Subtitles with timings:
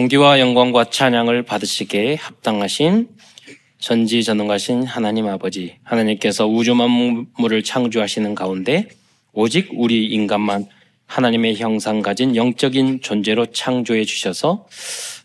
[0.00, 3.08] 존귀와 영광과 찬양을 받으시기에 합당하신
[3.80, 8.88] 전지전능하신 하나님 아버지 하나님께서 우주 만물을 창조하시는 가운데
[9.34, 10.68] 오직 우리 인간만
[11.04, 14.66] 하나님의 형상 가진 영적인 존재로 창조해 주셔서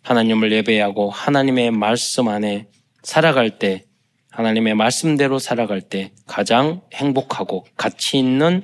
[0.02, 2.68] 하나님을 예배하고 하나님의 말씀 안에
[3.02, 3.86] 살아갈 때
[4.32, 8.62] 하나님의 말씀대로 살아갈 때 가장 행복하고 가치 있는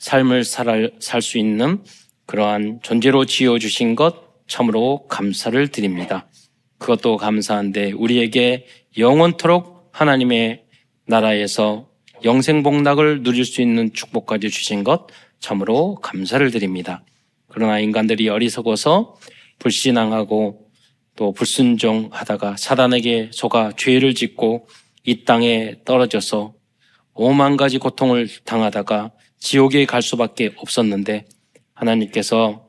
[0.00, 1.84] 삶을 살 수 있는
[2.26, 6.28] 그러한 존재로 지어 주신 것 참으로 감사를 드립니다.
[6.76, 8.66] 그것도 감사한데 우리에게
[8.98, 10.64] 영원토록 하나님의
[11.06, 11.88] 나라에서
[12.22, 15.06] 영생복락을 누릴 수 있는 축복까지 주신 것
[15.40, 17.02] 참으로 감사를 드립니다.
[17.48, 19.16] 그러나 인간들이 어리석어서
[19.58, 20.68] 불신앙하고
[21.16, 24.68] 또 불순종하다가 사단에게 속아 죄를 짓고
[25.04, 26.52] 이 땅에 떨어져서
[27.14, 31.24] 오만 가지 고통을 당하다가 지옥에 갈 수밖에 없었는데
[31.72, 32.61] 하나님께서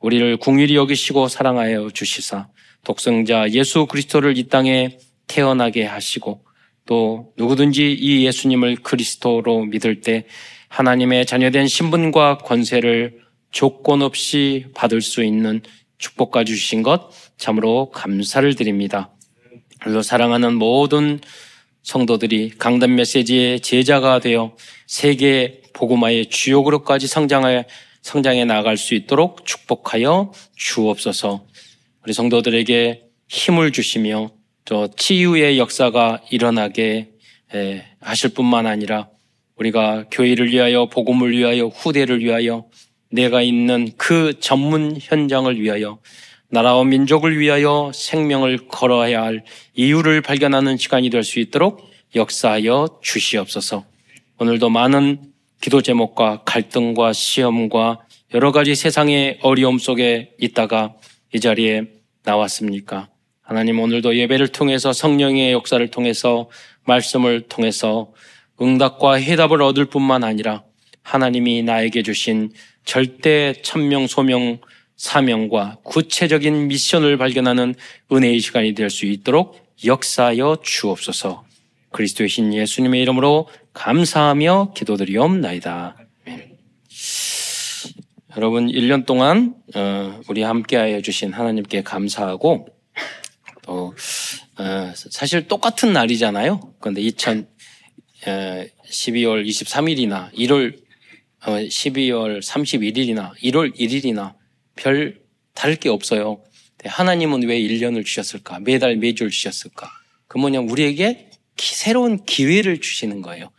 [0.00, 2.48] 우리를 궁일이 여기시고 사랑하여 주시사
[2.84, 6.44] 독생자 예수 그리스도를 이 땅에 태어나게 하시고
[6.86, 10.26] 또 누구든지 이 예수님을 그리스도로 믿을 때
[10.68, 13.20] 하나님의 자녀된 신분과 권세를
[13.50, 15.60] 조건 없이 받을 수 있는
[15.98, 19.10] 축복까지 주신 것 참으로 감사를 드립니다.
[19.80, 21.20] 그래서 사랑하는 모든
[21.82, 27.64] 성도들이 강단 메시지의 제자가 되어 세계 복음화의 주요 그룹까지 성장하여
[28.02, 31.46] 성장해 나갈 수 있도록 축복하여 주옵소서.
[32.04, 34.30] 우리 성도들에게 힘을 주시며
[34.64, 37.10] 또 치유의 역사가 일어나게
[38.00, 39.08] 하실 뿐만 아니라
[39.56, 42.66] 우리가 교회를 위하여 복음을 위하여 후대를 위하여
[43.10, 45.98] 내가 있는 그 전문 현장을 위하여
[46.48, 53.84] 나라와 민족을 위하여 생명을 걸어야 할 이유를 발견하는 시간이 될 수 있도록 역사하여 주시옵소서.
[54.38, 55.20] 오늘도 많은
[55.60, 58.00] 기도 제목과 갈등과 시험과
[58.32, 60.94] 여러 가지 세상의 어려움 속에 있다가
[61.34, 61.84] 이 자리에
[62.24, 63.08] 나왔습니까?
[63.42, 66.48] 하나님 오늘도 예배를 통해서 성령의 역사를 통해서
[66.86, 68.12] 말씀을 통해서
[68.60, 70.62] 응답과 해답을 얻을 뿐만 아니라
[71.02, 72.52] 하나님이 나에게 주신
[72.84, 74.60] 절대 천명 소명
[74.96, 77.74] 사명과 구체적인 미션을 발견하는
[78.12, 81.44] 은혜의 시간이 될 수 있도록 역사하여 주옵소서.
[81.90, 85.96] 그리스도의 신 예수님의 이름으로 감사하며 기도드리옵나이다.
[88.36, 92.68] 여러분 1년 동안 어, 우리 함께하여 주신 하나님께 감사하고
[93.62, 93.94] 또
[94.58, 96.74] 어, 사실 똑같은 날이잖아요.
[96.78, 97.76] 그런데 2012월
[99.46, 100.78] 23일이나 1월
[101.42, 104.34] 12월 31일이나 1월 1일이나
[104.76, 105.20] 별
[105.54, 106.42] 다를 게 없어요.
[106.84, 108.60] 하나님은 왜 1년을 주셨을까?
[108.60, 109.90] 매달 매주를 주셨을까?
[110.28, 113.50] 그 뭐냐 우리에게 새로운 기회를 주시는 거예요.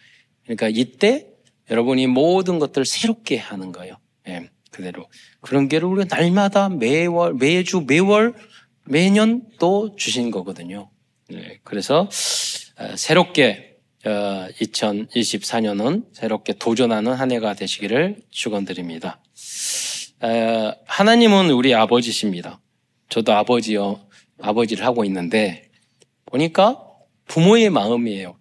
[0.43, 1.27] 그러니까 이때
[1.69, 3.95] 여러분이 모든 것들을 새롭게 하는 거예요.
[4.25, 5.07] 네, 그대로.
[5.39, 8.33] 그런 게를 우리가 날마다 매월, 매주, 매월,
[8.85, 10.89] 매년 또 주신 거거든요.
[11.29, 12.09] 네, 그래서
[12.77, 19.21] 어, 새롭게 어, 2024년은 새롭게 도전하는 한 해가 되시기를 축원드립니다.
[20.21, 22.59] 어, 하나님은 우리 아버지십니다.
[23.09, 24.07] 저도 아버지요,
[24.39, 25.69] 아버지를 하고 있는데
[26.25, 26.83] 보니까
[27.25, 28.37] 부모의 마음이에요.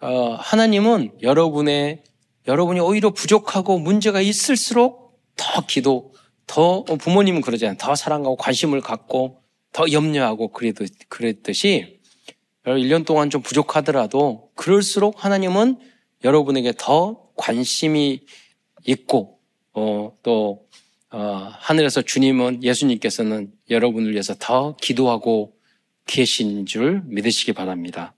[0.00, 2.02] 어, 하나님은 여러분의
[2.46, 6.14] 여러분이 오히려 부족하고 문제가 있을수록 더 기도,
[6.46, 7.76] 더 부모님은 그러잖아요.
[7.78, 12.00] 더 사랑하고 관심을 갖고 더 염려하고 그래도 그랬듯이
[12.64, 15.78] 1년 동안 좀 부족하더라도 그럴수록 하나님은
[16.24, 18.20] 여러분에게 더 관심이
[18.86, 19.38] 있고
[19.72, 20.66] 어, 또
[21.10, 25.54] 어, 하늘에서 주님은 예수님께서는 여러분을 위해서 더 기도하고
[26.06, 28.14] 계신 줄 믿으시기 바랍니다.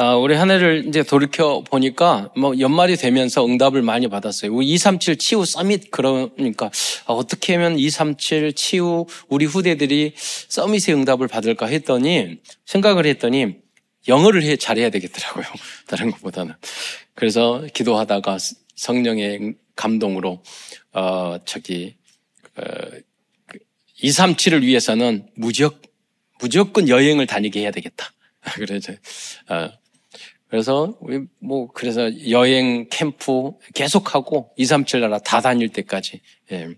[0.00, 4.62] 아, 우리 한 해를 이제 돌이켜 보니까 뭐 연말이 되면서 응답을 많이 받았어요.
[4.62, 6.66] 237 치유 서밋 그러니까
[7.06, 13.56] 아, 어떻게 하면 237 치유 우리 후대들이 서밋의 응답을 받을까 했더니 생각을 했더니
[14.06, 15.46] 영어를 해 잘해야 되겠더라고요.
[15.88, 16.54] 다른 것보다는.
[17.16, 18.38] 그래서 기도하다가
[18.76, 20.44] 성령의 감동으로
[20.92, 21.96] 어 저기
[22.54, 22.62] 어,
[24.00, 25.82] 237을 위해서는 무적
[26.38, 28.12] 무조건 여행을 다니게 해야 되겠다.
[28.54, 28.92] 그래서
[29.48, 29.70] 어,
[30.48, 36.20] 그래서 우리 뭐 그래서 여행 캠프 계속하고 2, 3, 7 나라 다 다닐 때까지
[36.52, 36.68] 예.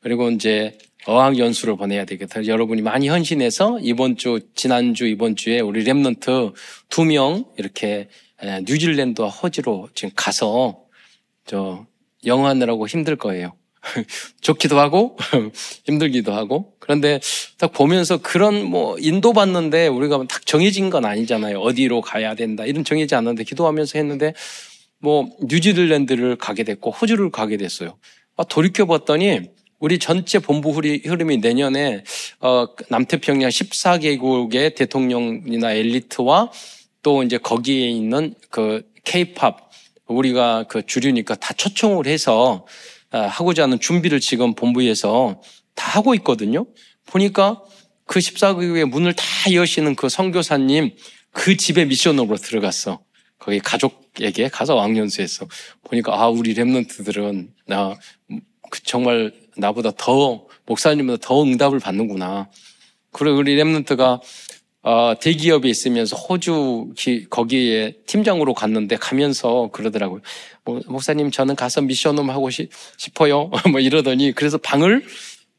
[0.00, 0.76] 그리고 이제
[1.06, 2.46] 어학 연수를 보내야 되겠다.
[2.46, 6.52] 여러분이 많이 헌신해서 이번 주 지난주 이번 주에 우리 랩런트
[6.88, 8.08] 두 명 이렇게
[8.42, 10.84] 예, 뉴질랜드와 허지로 지금 가서
[11.46, 11.86] 저
[12.26, 13.52] 영어하느라고 힘들 거예요.
[14.40, 15.16] 좋기도 하고
[15.84, 17.18] 힘들기도 하고 그런데
[17.56, 21.58] 딱 보면서 그런 뭐 인도받는데 우리가 딱 정해진 건 아니잖아요.
[21.58, 24.34] 어디로 가야 된다 이런 정해지 않는데 기도하면서 했는데
[24.98, 27.96] 뭐 뉴질랜드를 가게 됐고 호주를 가게 됐어요.
[28.36, 29.48] 아, 돌이켜 봤더니
[29.78, 32.04] 우리 전체 본부 흐름이 내년에
[32.40, 36.52] 어, 남태평양 14개국의 대통령이나 엘리트와
[37.02, 39.70] 또 이제 거기에 있는 그 케이팝
[40.06, 42.66] 우리가 그 주류니까 다 초청을 해서
[43.10, 45.40] 아, 하고자 하는 준비를 지금 본부에서
[45.74, 46.66] 다 하고 있거든요.
[47.06, 47.62] 보니까
[48.06, 50.94] 그 14개국의 문을 다 여시는 그 선교사님
[51.32, 53.00] 그 집에 미션으로 들어갔어.
[53.38, 55.46] 거기 가족에게 가서 왕년수에서
[55.84, 62.48] 보니까 아 우리 랩런트들은 나그 정말 나보다 더 목사님보다 더 응답을 받는구나.
[63.12, 64.20] 그리고 우리 랩런트가
[64.82, 70.20] 어, 대기업에 있으면서 호주 기, 거기에 팀장으로 갔는데 가면서 그러더라고요.
[70.64, 72.68] 뭐, 목사님 저는 가서 미션홈 하고 시,
[72.98, 73.50] 싶어요.
[73.72, 75.02] 뭐 이러더니 그래서 방을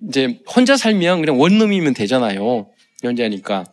[0.10, 2.70] 이제 혼자 살면 그냥 원룸이면 되잖아요.
[3.04, 3.66] 연자니까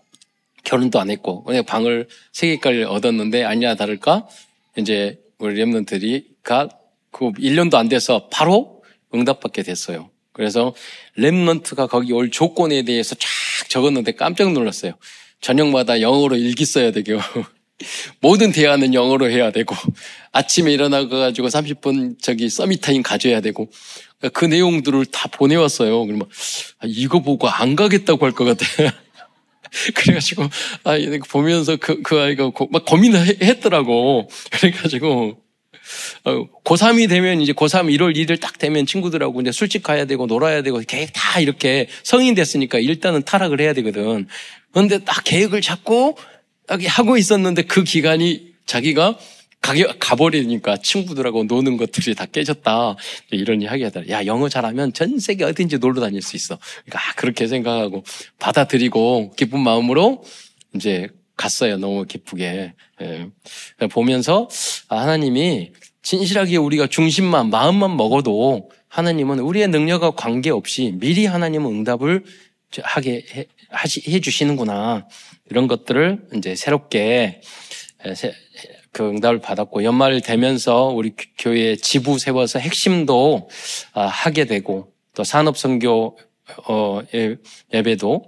[0.65, 4.29] 결혼도 안 했고 그냥 방을 세 개까지 얻었는데 아니나 다를까
[4.77, 6.71] 이제 우리 remnant들이가
[7.11, 8.83] 그 1년도 안 돼서 바로
[9.15, 10.11] 응답받게 됐어요.
[10.33, 10.75] 그래서
[11.19, 13.29] remnant가 거기 올 조건에 대해서 쫙
[13.69, 14.95] 적었는데 깜짝 놀랐어요.
[15.41, 17.21] 저녁마다 영어로 일기 써야 되고
[18.21, 19.75] 모든 대화는 영어로 해야 되고
[20.31, 23.69] 아침에 일어나가지고 30분 저기 summit time 가져야 되고
[24.33, 26.05] 그 내용들을 다 보내왔어요.
[26.07, 26.29] 그러면
[26.79, 28.65] 아, 이거 보고 안 가겠다고 할 것 같아.
[29.95, 30.45] 그래가지고
[30.85, 30.97] 아
[31.29, 34.29] 보면서 그, 그 아이가 고, 막 고민을 했더라고.
[34.51, 35.39] 그래가지고
[36.25, 40.63] 어, 고3이 되면 이제 고3 1월 1일 딱 되면 친구들하고 이제 술집 가야 되고 놀아야
[40.63, 44.29] 되고 계획 다 이렇게 성인 됐으니까 일단은 타락을 해야 되거든.
[44.73, 46.17] 그런데 딱 계획을 잡고
[46.87, 49.19] 하고 있었는데 그 기간이 자기가
[49.63, 52.97] 가게, 가버리니까 친구들하고 노는 것들이 다 깨졌다.
[53.31, 54.09] 이런 이야기 하더라.
[54.09, 56.59] 야, 영어 잘하면 전 세계 어딘지 놀러 다닐 수 있어.
[56.85, 58.03] 그러니까 아, 그렇게 생각하고
[58.39, 60.25] 받아들이고 기쁜 마음으로
[60.75, 61.79] 이제 갔어요.
[61.79, 62.75] 너무 기쁘게.
[63.03, 63.29] 예.
[63.89, 64.49] 보면서
[64.89, 65.73] 아, 하나님이
[66.03, 72.25] 진실하게 우리가 중심만, 마음만 먹어도 하나님은 우리의 능력과 관계없이 미리 하나님은 응답을
[72.83, 75.07] 하게 해, 하시, 해 주시는구나.
[75.51, 77.41] 이런 것들을 이제 새롭게
[78.93, 83.49] 그 응답을 받았고 연말 되면서 우리 교회 지부 세워서 핵심도
[83.95, 86.19] 아, 하게 되고 또 산업 선교
[86.69, 87.01] 어,
[87.73, 88.27] 예배도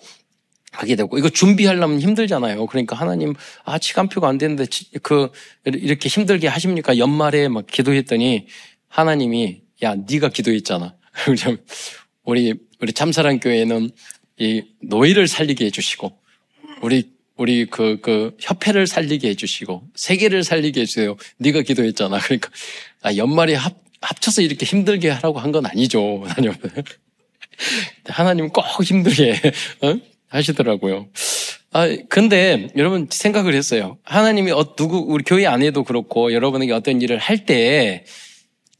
[0.72, 2.66] 하게 되고 이거 준비하려면 힘들잖아요.
[2.66, 3.34] 그러니까 하나님
[3.64, 4.66] 아 시간표가 안 되는데
[5.02, 5.30] 그
[5.64, 6.98] 이렇게 힘들게 하십니까?
[6.98, 8.46] 연말에 막 기도했더니
[8.88, 10.96] 하나님이 야 네가 기도했잖아.
[12.24, 13.90] 우리 우리 참사랑 교회는
[14.38, 16.18] 이 노예를 살리게 해주시고
[16.82, 21.16] 우리 우리 그, 그, 협회를 살리게 해주시고, 세계를 살리게 해주세요.
[21.38, 22.18] 네가 기도했잖아.
[22.20, 22.50] 그러니까,
[23.02, 26.22] 아, 연말에 합, 합쳐서 이렇게 힘들게 하라고 한 건 아니죠.
[26.26, 26.52] 하나님.
[28.06, 29.40] 하나님 꼭 힘들게,
[29.82, 29.96] 어?
[30.28, 31.08] 하시더라고요.
[31.72, 33.98] 아, 근데 여러분 생각을 했어요.
[34.04, 38.04] 하나님이 어, 누구, 우리 교회 안에도 그렇고, 여러분에게 어떤 일을 할 때,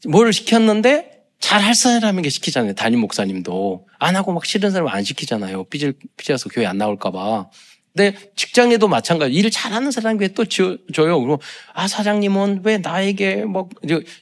[0.07, 1.11] 뭘 시켰는데,
[1.41, 2.73] 잘 할 사람에게 시키잖아요.
[2.75, 3.85] 담임 목사님도.
[3.99, 5.65] 안 하고 막 싫은 사람 안 시키잖아요.
[5.65, 7.49] 삐질, 삐져서 교회 안 나올까 봐.
[7.95, 9.33] 근데 직장에도 마찬가지.
[9.33, 10.77] 일을 잘하는 사람에게 또 줘요.
[10.93, 11.39] 그리고
[11.73, 13.69] 아 사장님은 왜 나에게 뭐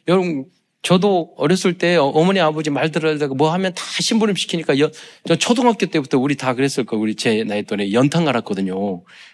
[0.07, 0.45] 여러분
[0.83, 4.91] 저도 어렸을 때 어머니 아버지 말 들어야 되고 뭐 하면 다 심부름 시키니까 여,
[5.25, 8.75] 저 초등학교 때부터 우리 다 그랬을 거 우리 제 나이 또래 연탄 갈았거든요.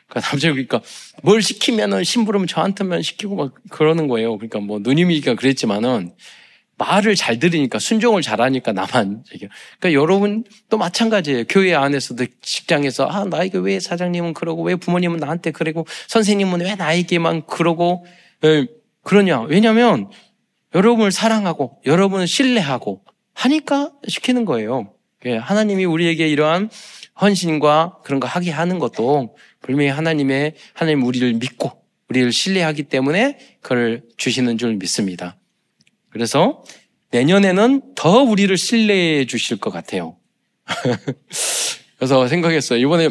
[0.07, 0.81] 그러니까 남자 그러니까
[1.23, 4.37] 뭘 시키면은 심부름 저한테만 시키고 막 그러는 거예요.
[4.37, 6.13] 그러니까 뭐 누님이가 그랬지만은
[6.79, 11.43] 말을 잘 들으니까 순종을 잘하니까 나만 그러니까 여러분 또 마찬가지예요.
[11.49, 17.45] 교회 안에서도 직장에서 아 나에게 왜 사장님은 그러고 왜 부모님은 나한테 그러고 선생님은 왜 나에게만
[17.45, 18.05] 그러고
[18.45, 18.65] 에,
[19.03, 19.41] 그러냐?
[19.41, 20.09] 왜냐하면
[20.73, 24.93] 여러분을 사랑하고 여러분을 신뢰하고 하니까 시키는 거예요.
[25.25, 26.69] 예, 하나님이 우리에게 이러한
[27.19, 31.71] 헌신과 그런 거 하게 하는 것도 분명히 하나님의 하나님 우리를 믿고
[32.07, 35.38] 우리를 신뢰하기 때문에 그걸 주시는 줄 믿습니다.
[36.09, 36.63] 그래서
[37.11, 40.17] 내년에는 더 우리를 신뢰해 주실 것 같아요.
[41.97, 42.79] 그래서 생각했어요.
[42.79, 43.09] 이번에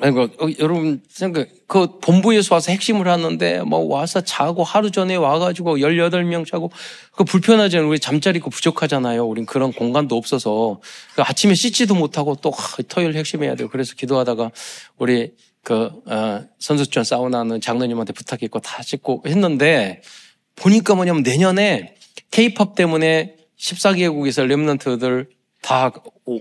[0.00, 5.78] 아이고, 어, 여러분, 생각, 그 본부에서 와서 핵심을 하는데, 뭐 와서 자고 하루 전에 와가지고
[5.78, 6.72] 18명 자고,
[7.12, 7.88] 그 불편하잖아요.
[7.88, 9.24] 우리 잠자리 거 부족하잖아요.
[9.24, 10.80] 우린 그런 공간도 없어서.
[11.14, 12.52] 그 아침에 씻지도 못하고 또
[12.88, 13.68] 토요일 핵심해야 돼요.
[13.70, 14.50] 그래서 기도하다가
[14.98, 20.02] 우리 그, 어, 선수촌 사우나는 장로님한테 부탁했고 다 씻고 했는데,
[20.56, 21.94] 보니까 뭐냐면 내년에
[22.34, 25.28] 케이팝 때문에 14개국에서 랩런트들
[25.62, 25.92] 다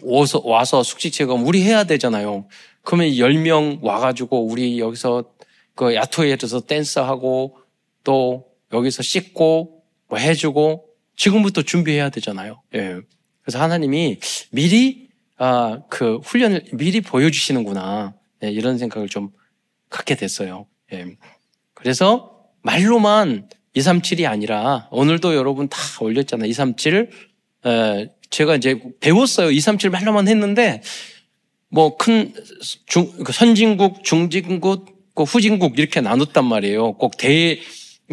[0.03, 2.47] 와서, 와서 숙식 체험 우리 해야 되잖아요.
[2.81, 5.35] 그러면 10명 와가지고 우리 여기서
[5.75, 7.57] 그 야토에서 댄스하고
[8.03, 12.63] 또 여기서 씻고 뭐 해주고 지금부터 준비해야 되잖아요.
[12.73, 12.97] 예.
[13.43, 14.19] 그래서 하나님이
[14.50, 18.15] 미리 아, 그 훈련을 미리 보여주시는구나.
[18.43, 19.29] 예, 이런 생각을 좀
[19.91, 20.65] 갖게 됐어요.
[20.91, 21.05] 예.
[21.75, 26.50] 그래서 말로만 237이 아니라 오늘도 여러분 다 올렸잖아요.
[26.50, 27.10] 237
[27.65, 29.51] 에, 제가 이제 배웠어요.
[29.51, 30.82] 2, 3, 7 말로만 했는데
[31.70, 36.94] 뭐큰그 선진국, 중진국, 후진국 이렇게 나눴단 말이에요.
[36.94, 37.60] 꼭 대,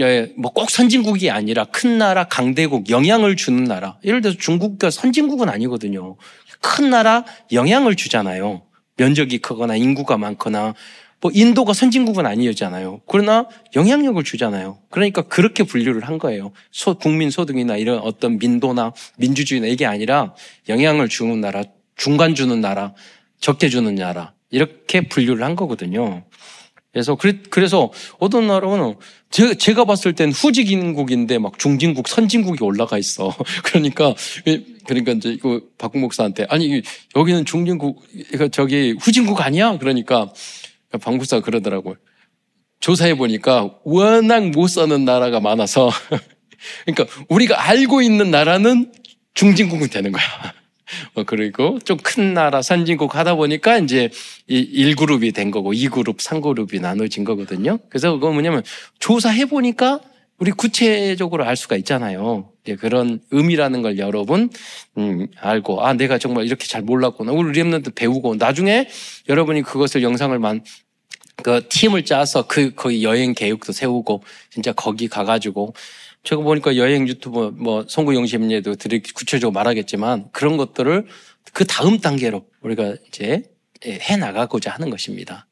[0.01, 3.99] 예, 뭐꼭 선진국이 아니라 큰 나라, 강대국, 영향을 주는 나라.
[4.05, 6.17] 예를 들어서 중국과 선진국은 아니거든요.
[6.61, 8.63] 큰 나라, 영향을 주잖아요.
[8.97, 10.75] 면적이 크거나 인구가 많거나
[11.21, 13.03] 뭐 인도가 선진국은 아니었잖아요.
[13.07, 13.47] 그러나
[13.77, 14.79] 영향력을 주잖아요.
[14.89, 16.53] 그러니까 그렇게 분류를 한 거예요.
[16.73, 20.35] 소, 국민 소득이나 이런 어떤 민도나 민주주의나 이게 아니라
[20.69, 21.63] 영향을 주는 나라,
[21.97, 22.95] 중간 주는 나라,
[23.39, 26.25] 적게 주는 나라 이렇게 분류를 한 거거든요.
[26.93, 27.17] 그래서
[27.51, 28.97] 그래서 어떤 나라는
[29.31, 33.33] 제가, 제가 봤을 땐 후진국인데 막 중진국, 선진국이 올라가 있어.
[33.63, 34.15] 그러니까
[34.87, 36.83] 그러니까 이제 이거 박국 목사한테 아니
[37.15, 38.03] 여기는 중진국
[38.51, 39.79] 저기 후진국 아니야?
[39.79, 40.33] 그러니까
[40.99, 41.97] 박 목사 그러더라고요.
[42.81, 45.91] 조사해 보니까 워낙 못 사는 나라가 많아서
[46.87, 48.93] 그러니까 우리가 알고 있는 나라는
[49.35, 50.25] 중진국이 되는 거야.
[51.15, 54.11] 어, 그리고 좀 큰 나라 선진국 하다 보니까 이제
[54.49, 57.79] 이 1그룹이 된 거고 2그룹, 3그룹이 나눠진 거거든요.
[57.89, 58.63] 그래서 그거 뭐냐면
[58.99, 60.01] 조사해 보니까
[60.39, 62.50] 우리 구체적으로 알 수가 있잖아요.
[62.79, 64.51] 그런 의미라는 걸 여러분
[64.99, 67.33] 음, 알고 아 내가 정말 이렇게 잘 몰랐구나.
[67.33, 68.89] 우리 랩런트 배우고 나중에
[69.29, 70.63] 여러분이 그것을 영상을 만
[71.43, 75.75] 그 팀을 짜서 그 거의 여행 계획도 세우고 진짜 거기 가가지고
[76.23, 81.07] 제가 보니까 여행 유튜브 뭐 송구 영심리에도 드리 구체적으로 말하겠지만 그런 것들을
[81.53, 83.43] 그 다음 단계로 우리가 이제
[83.85, 85.47] 해 나가고자 하는 것입니다.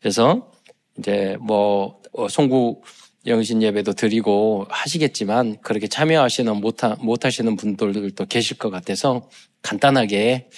[0.00, 0.50] 그래서
[0.98, 2.82] 이제 뭐 어, 송구
[3.26, 9.28] 영신 예배도 드리고 하시겠지만 그렇게 참여하시는 못하, 못하시는 분들도 계실 것 같아서
[9.62, 10.48] 간단하게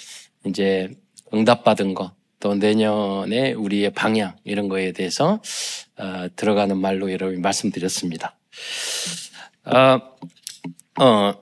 [0.46, 0.90] 이제
[1.34, 5.42] 응답받은 거또 내년에 우리의 방향 이런 거에 대해서
[5.98, 8.36] 어, 들어가는 말로 여러분 말씀드렸습니다.
[9.64, 9.98] 어,
[11.02, 11.34] 어,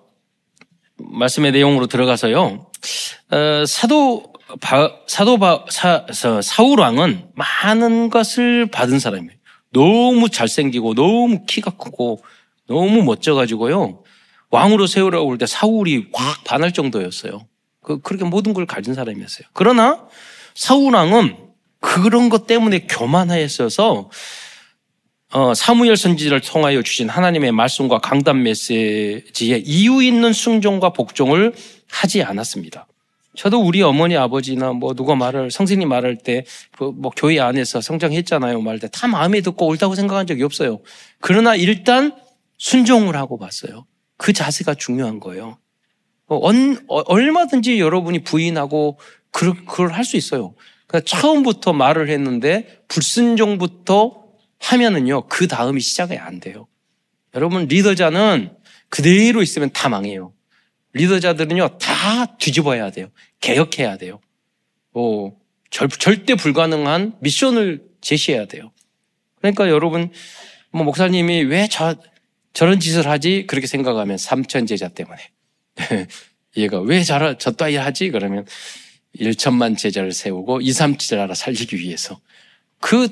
[0.97, 2.71] 말씀의 내용으로 들어가서요.
[3.31, 6.07] 어, 사도 바, 사도 바, 사,
[6.43, 9.39] 사울 왕은 많은 것을 받은 사람이에요.
[9.73, 12.23] 너무 잘생기고 너무 키가 크고
[12.67, 14.03] 너무 멋져가지고요.
[14.50, 17.47] 왕으로 세우라고 할 때 사울이 확 반할 정도였어요.
[17.83, 19.47] 그, 그렇게 모든 걸 가진 사람이었어요.
[19.53, 20.07] 그러나
[20.55, 21.37] 사울 왕은
[21.81, 24.11] 그런 것 때문에 교만하였어서
[25.33, 31.55] 어, 사무엘 선지자를 통하여 주신 하나님의 말씀과 강단 메시지에 이유 있는 순종과 복종을
[31.89, 32.87] 하지 않았습니다.
[33.40, 36.44] 저도 우리 어머니 아버지나 뭐 누가 말을 성신이 말할 때뭐
[36.76, 40.80] 그 교회 안에서 성장했잖아요 말할 때 다 마음에 듣고 옳다고 생각한 적이 없어요.
[41.20, 42.14] 그러나 일단
[42.59, 43.87] 순종을 하고 봤어요.
[44.18, 45.56] 그 자세가 중요한 거예요.
[46.26, 48.99] 어, 어, 얼마든지 여러분이 부인하고
[49.30, 50.54] 그걸 할 수 있어요.
[50.87, 54.23] 그러니까 처음부터 말을 했는데 불순종부터
[54.59, 56.66] 하면은요, 그 다음이 시작이 안 돼요.
[57.35, 58.52] 여러분, 리더자는
[58.90, 60.35] 그대로 있으면 다 망해요.
[60.92, 63.09] 리더자들은요, 다 뒤집어야 돼요.
[63.40, 64.20] 개혁해야 돼요.
[64.92, 65.32] 어,
[65.70, 68.73] 절, 절대 불가능한 미션을 제시해야 돼요.
[69.37, 70.11] 그러니까 여러분,
[70.70, 71.94] 뭐, 목사님이 왜 저,
[72.52, 73.47] 저런 짓을 하지?
[73.47, 75.18] 그렇게 생각하면 삼천 제자 때문에.
[76.56, 78.11] 얘가 왜 저, 저 따위 하지?
[78.11, 78.44] 그러면
[79.16, 82.20] 1천만 제자를 세우고 2, 3 제자를 살리기 위해서.
[82.80, 83.09] 그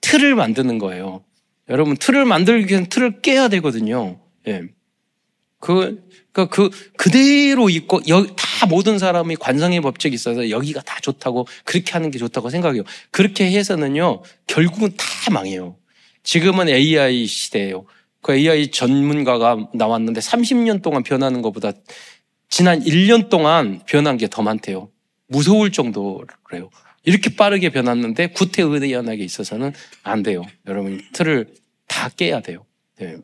[0.00, 1.24] 틀을 만드는 거예요.
[1.68, 4.20] 여러분, 틀을 만들기 위해서 틀을 깨야 되거든요.
[4.46, 4.62] 예.
[5.60, 11.46] 그, 그, 그, 그대로 있고, 여기 다 모든 사람이 관성의 법칙이 있어서 여기가 다 좋다고,
[11.64, 12.82] 그렇게 하는 게 좋다고 생각해요.
[13.10, 15.76] 그렇게 해서는요, 결국은 다 망해요.
[16.22, 17.86] 지금은 AI 시대예요.
[18.20, 21.72] 그 AI 전문가가 나왔는데 30년 동안 변하는 것보다
[22.48, 24.90] 지난 1년 동안 변한 게 더 많대요.
[25.28, 26.70] 무서울 정도래요.
[27.04, 29.72] 이렇게 빠르게 변했는데 구태의연하게 있어서는
[30.02, 30.42] 안 돼요.
[30.66, 31.54] 여러분 틀을
[31.86, 32.66] 다 깨야 돼요.
[32.98, 33.16] 네.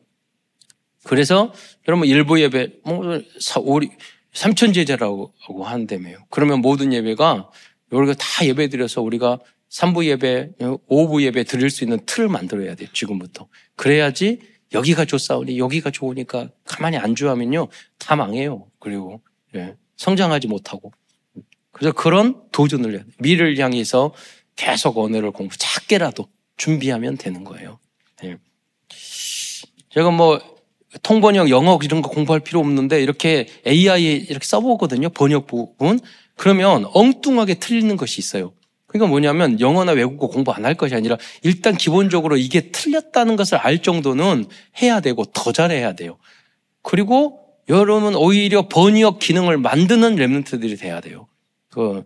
[1.05, 1.53] 그래서
[1.87, 3.21] 여러분 일부 예배 뭐
[3.61, 3.91] 우리
[4.33, 5.31] 삼천 제자라고
[5.63, 6.17] 한다며요.
[6.29, 7.49] 그러면 모든 예배가
[7.91, 12.89] 우리가 다 예배 드려서 우리가 3부 예배, 5부 예배 드릴 수 있는 틀을 만들어야 돼요.
[12.91, 13.47] 지금부터.
[13.75, 14.39] 그래야지
[14.73, 17.67] 여기가 좋사오니 여기가 좋으니까 가만히 안주하면요.
[17.99, 18.67] 다 망해요.
[18.79, 19.21] 그리고
[19.55, 20.91] 예, 성장하지 못하고.
[21.71, 23.11] 그래서 그런 도전을 해야 돼요.
[23.19, 24.13] 미래를 향해서
[24.55, 27.79] 계속 언어를 공부, 작게라도 준비하면 되는 거예요.
[28.23, 28.37] 네.
[29.89, 30.54] 제가 뭐
[31.03, 35.09] 통번역, 영어 이런 거 공부할 필요 없는데 이렇게 AI 이렇게 써보거든요.
[35.09, 35.99] 번역 부분.
[36.35, 38.53] 그러면 엉뚱하게 틀리는 것이 있어요.
[38.87, 43.81] 그러니까 뭐냐면 영어나 외국어 공부 안 할 것이 아니라 일단 기본적으로 이게 틀렸다는 것을 알
[43.81, 44.45] 정도는
[44.81, 46.17] 해야 되고 더 잘해야 돼요.
[46.81, 51.27] 그리고 여러분 오히려 번역 기능을 만드는 랩런트들이 돼야 돼요.
[51.69, 52.03] 그,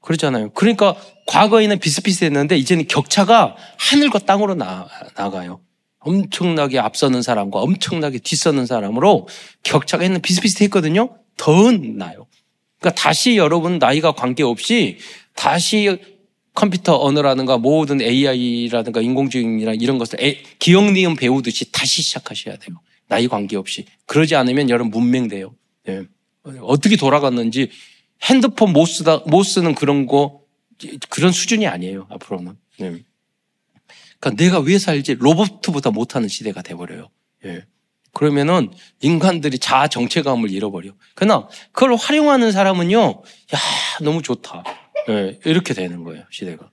[0.00, 0.50] 그렇잖아요.
[0.50, 0.94] 그러니까
[1.26, 5.60] 과거에는 비슷비슷했는데 이제는 격차가 하늘과 땅으로 나, 나가요.
[6.04, 9.26] 엄청나게 앞서는 사람과 엄청나게 뒤서는 사람으로
[9.62, 11.16] 격차가 있는 비슷비슷했거든요.
[11.36, 12.26] 더 나요.
[12.78, 14.98] 그러니까 다시 여러분 나이가 관계없이
[15.34, 15.98] 다시
[16.54, 20.18] 컴퓨터 언어라든가 모든 AI라든가 인공지능이나 이런 것을
[20.58, 22.80] 기억 니은 배우듯이 다시 시작하셔야 돼요.
[23.08, 23.86] 나이 관계없이.
[24.06, 25.54] 그러지 않으면 여러분 문맹돼요.
[25.86, 26.02] 네.
[26.60, 27.70] 어떻게 돌아갔는지
[28.22, 30.40] 핸드폰 못 쓰다 못 쓰는 그런 거
[31.08, 32.06] 그런 수준이 아니에요.
[32.10, 32.56] 앞으로는.
[32.78, 33.02] 네.
[34.24, 37.10] 그러니까 내가 왜 살지 로봇보다 못하는 시대가 돼버려요.
[37.44, 37.66] 예.
[38.14, 38.70] 그러면은
[39.02, 40.92] 인간들이 자아 정체감을 잃어버려.
[41.14, 43.58] 그러나 그걸 활용하는 사람은요, 야
[44.00, 44.64] 너무 좋다.
[45.10, 46.70] 예, 이렇게 되는 거예요 시대가.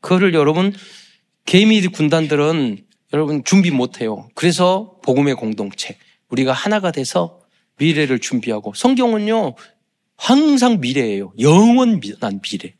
[0.00, 0.72] 그거를 여러분
[1.44, 4.28] 개미 군단들은 여러분 준비 못해요.
[4.34, 7.40] 그래서 복음의 공동체 우리가 하나가 돼서
[7.78, 9.54] 미래를 준비하고 성경은요
[10.16, 11.34] 항상 미래예요.
[11.38, 12.74] 영원한 미래.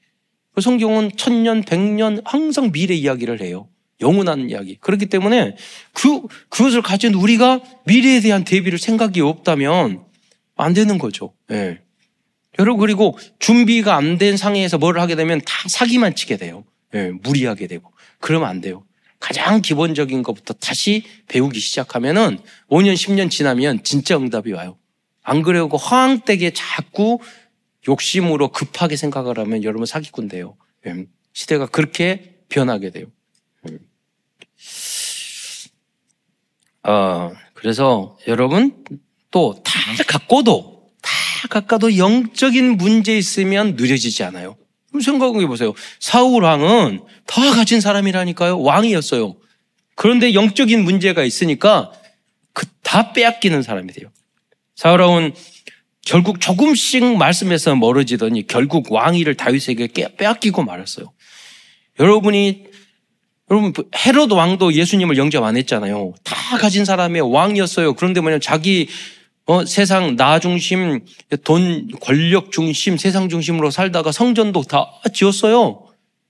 [0.55, 3.69] 그 성경은 천년, 백년 항상 미래 이야기를 해요.
[4.01, 4.77] 영원한 이야기.
[4.81, 5.57] 그렇기 때문에
[5.93, 10.05] 그, 그것을 가진 우리가 미래에 대한 대비를 생각이 없다면
[10.57, 11.33] 안 되는 거죠.
[11.51, 11.81] 예.
[12.59, 16.65] 여러분, 그리고 준비가 안 된 상황에서 뭘 하게 되면 다 사기만 치게 돼요.
[16.95, 17.93] 예, 무리하게 되고.
[18.21, 18.85] 그러면 안 돼요.
[19.19, 22.39] 가장 기본적인 것부터 다시 배우기 시작하면은
[22.71, 24.77] 5년, 10년 지나면 진짜 응답이 와요.
[25.23, 27.19] 안 그래고 허황되게 자꾸
[27.89, 30.57] 욕심으로 급하게 생각을 하면 여러분 사기꾼 돼요.
[30.87, 33.07] 예, 시대가 그렇게 변하게 돼요.
[36.85, 38.85] 어, 그래서 여러분
[39.31, 39.73] 또 다
[40.07, 41.11] 갖고도 다
[41.49, 44.57] 갖고도 영적인 문제 있으면 느려지지 않아요.
[45.03, 45.75] 생각해 보세요.
[45.99, 48.61] 사울 왕은 다 가진 사람이라니까요.
[48.61, 49.35] 왕이었어요.
[49.97, 51.93] 그런데 영적인 문제가 있으니까
[52.53, 54.11] 그 다 빼앗기는 사람이 돼요.
[54.77, 55.35] 사울 왕은
[56.03, 61.13] 결국 조금씩 말씀에서 멀어지더니 결국 왕위를 다윗에게 빼앗기고 말았어요.
[61.99, 62.67] 여러분이
[63.51, 66.15] 여러분 헤롯 왕도 예수님을 영접 안 했잖아요.
[66.23, 67.95] 다 가진 사람의 왕이었어요.
[67.95, 68.89] 그런데 뭐냐 자기
[69.47, 71.05] 어, 세상 나 중심,
[71.45, 75.83] 돈, 권력 중심, 세상 중심으로 살다가 성전도 다 지었어요.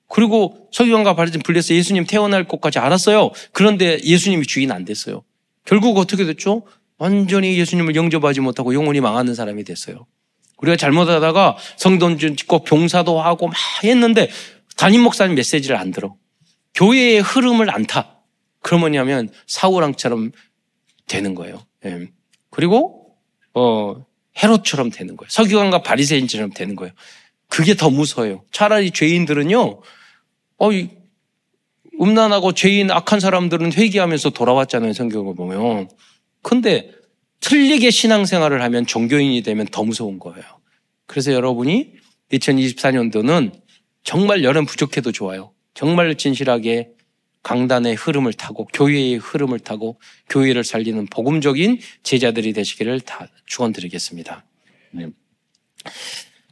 [0.08, 3.30] 그리고 서기관과 바리진 불려서 예수님 태어날 곳까지 알았어요.
[3.52, 5.22] 그런데 예수님이 주인 안 됐어요.
[5.64, 6.62] 결국 어떻게 됐죠?
[6.98, 10.06] 완전히 예수님을 영접하지 못하고 영원히 망하는 사람이 됐어요.
[10.58, 14.28] 우리가 잘못하다가 성돈 짓고 병사도 하고 막 했는데
[14.76, 16.16] 담임 목사님 메시지를 안 들어.
[16.74, 18.20] 교회의 흐름을 안 타.
[18.60, 20.32] 그러면 뭐냐면 사우랑처럼
[21.06, 21.64] 되는 거예요.
[21.84, 22.08] 예.
[22.50, 23.16] 그리고
[23.54, 24.04] 어
[24.42, 25.28] 헤롯처럼 되는 거예요.
[25.30, 26.92] 서기관과 바리새인처럼 되는 거예요.
[27.48, 28.44] 그게 더 무서워요.
[28.50, 29.80] 차라리 죄인들은요.
[30.58, 30.68] 어,
[32.00, 34.92] 음란하고 죄인 악한 사람들은 회개하면서 돌아왔잖아요.
[34.92, 35.88] 성경을 보면.
[36.42, 36.90] 근데
[37.40, 40.42] 틀리게 신앙생활을 하면 종교인이 되면 더 무서운 거예요.
[41.06, 41.92] 그래서 여러분이
[42.32, 43.52] 2024년도는
[44.02, 45.53] 정말 여름 부족해도 좋아요.
[45.74, 46.90] 정말 진실하게
[47.42, 54.44] 강단의 흐름을 타고 교회의 흐름을 타고 교회를 살리는 복음적인 제자들이 되시기를 다 축원드리겠습니다.
[54.92, 55.08] 네.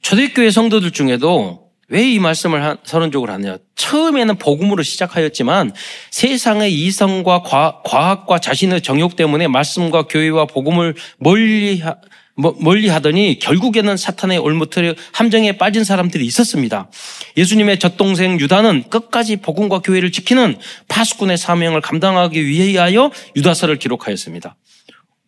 [0.02, 3.58] 초대교회 성도들 중에도 왜 이 말씀을 서론적으로 하냐?
[3.74, 5.72] 처음에는 복음으로 시작하였지만
[6.10, 7.42] 세상의 이성과
[7.84, 11.94] 과학과 자신의 정욕 때문에 말씀과 교회와 복음을 멀리 뭐,
[12.34, 16.90] 멀리 하더니 결국에는 사탄의 올무틀 함정에 빠진 사람들이 있었습니다.
[17.36, 20.56] 예수님의 젖동생 유다는 끝까지 복음과 교회를 지키는
[20.88, 24.56] 파수꾼의 사명을 감당하기 위하여 유다서를 기록하였습니다.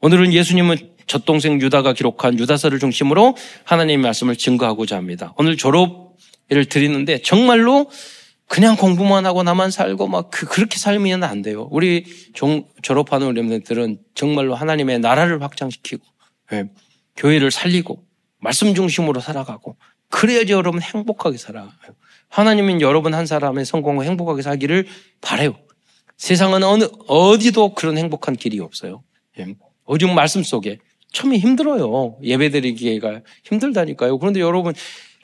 [0.01, 5.35] 오늘은 예수님은 젖동생 유다가 기록한 유다서를 중심으로 하나님의 말씀을 증거하고자 합니다.
[5.37, 7.91] 오늘 졸업을 드리는데 정말로
[8.47, 11.69] 그냥 공부만 하고 나만 살고 막 그, 그렇게 살면 안 돼요.
[11.71, 16.05] 우리 종, 졸업하는 우리들은 정말로 하나님의 나라를 확장시키고
[16.53, 16.65] 예,
[17.17, 18.05] 교회를 살리고
[18.41, 19.77] 말씀 중심으로 살아가고
[20.11, 21.95] 그래야지 여러분 행복하게 살아가요.
[22.29, 24.87] 하나님은 여러분 한 사람의 성공을 행복하게 살기를
[25.21, 25.57] 바래요.
[26.17, 29.03] 세상은 어느 어디도 그런 행복한 길이 없어요.
[29.39, 29.55] 예.
[29.87, 30.79] 오직 말씀 속에
[31.13, 32.19] 처음에 힘들어요.
[32.23, 34.19] 예배드리기가 힘들다니까요.
[34.19, 34.75] 그런데 여러분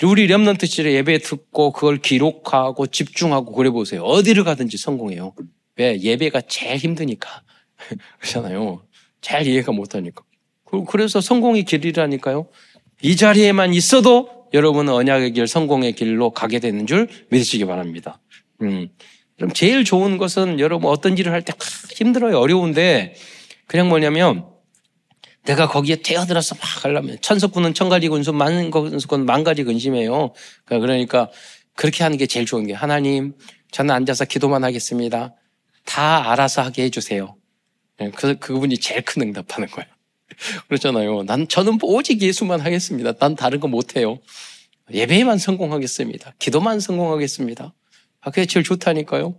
[0.03, 4.03] 우리 렘넌트 시절에 예배 듣고 그걸 기록하고 집중하고 그래 보세요.
[4.03, 5.35] 어디를 가든지 성공해요.
[5.77, 5.99] 왜?
[6.01, 7.43] 예배가 제일 힘드니까.
[8.19, 8.83] 그렇잖아요.
[9.21, 10.23] 잘 이해가 못하니까.
[10.89, 12.47] 그래서 성공의 길이라니까요.
[13.03, 18.21] 이 자리에만 있어도 여러분은 언약의 길, 성공의 길로 가게 되는 줄 믿으시기 바랍니다.
[18.63, 18.89] 음.
[19.37, 21.53] 그럼 제일 좋은 것은 여러분 어떤 일을 할 때
[21.95, 22.39] 힘들어요.
[22.39, 23.15] 어려운데
[23.67, 24.45] 그냥 뭐냐면
[25.45, 30.35] 내가 거기에 태어들어서 막 하려면 천석군은 천가지 근심, 만석군은 만가지 근심이에요.
[30.67, 31.31] 그러니까
[31.75, 33.33] 그렇게 하는 게 제일 좋은 게 하나님
[33.71, 35.35] 저는 앉아서 기도만 하겠습니다.
[35.87, 37.37] 다 알아서 하게 해주세요.
[37.99, 39.89] 네, 그, 그분이 제일 큰 응답하는 거예요.
[40.69, 41.25] 그렇잖아요.
[41.25, 43.13] 난 저는 오직 예수만 하겠습니다.
[43.13, 44.19] 난 다른 거 못해요.
[44.93, 46.35] 예배에만 성공하겠습니다.
[46.39, 47.73] 기도만 성공하겠습니다.
[48.23, 49.35] 아, 그게 제일 좋다니까요.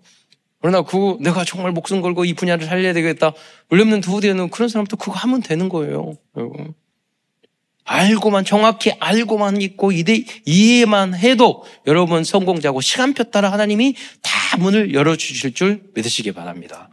[0.62, 3.34] 그러나 그 내가 정말 목숨 걸고 이 분야를 살려야 되겠다.
[3.70, 6.18] 물려없는 두후대는 그런 사람도 그거 하면 되는 거예요.
[7.84, 15.16] 알고만 정확히 알고만 있고 이대 이해만 해도 여러분 성공자고 시간표 따라 하나님이 다 문을 열어
[15.16, 16.90] 주실 줄 믿으시기 바랍니다.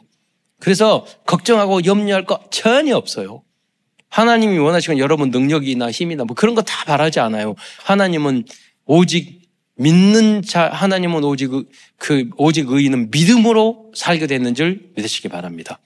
[0.61, 3.42] 그래서 걱정하고 염려할 거 전혀 없어요.
[4.08, 7.54] 하나님이 원하시는 여러분 능력이나 힘이나 뭐 그런 거 다 바라지 않아요.
[7.84, 8.44] 하나님은
[8.86, 9.42] 오직
[9.76, 11.64] 믿는 자 하나님은 오직 그,
[11.98, 15.78] 그 오직 의인은 믿음으로 살게 되는 줄 믿으시기 바랍니다.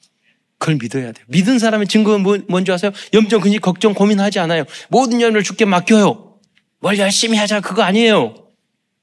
[0.59, 1.25] 그걸 믿어야 돼요.
[1.29, 2.93] 믿은 사람의 증거는 뭐, 뭔지 아세요?
[3.13, 4.65] 염증, 근심, 걱정, 고민하지 않아요.
[4.89, 6.39] 모든 염을 죽게 맡겨요.
[6.79, 8.35] 뭘 열심히 하자 그거 아니에요.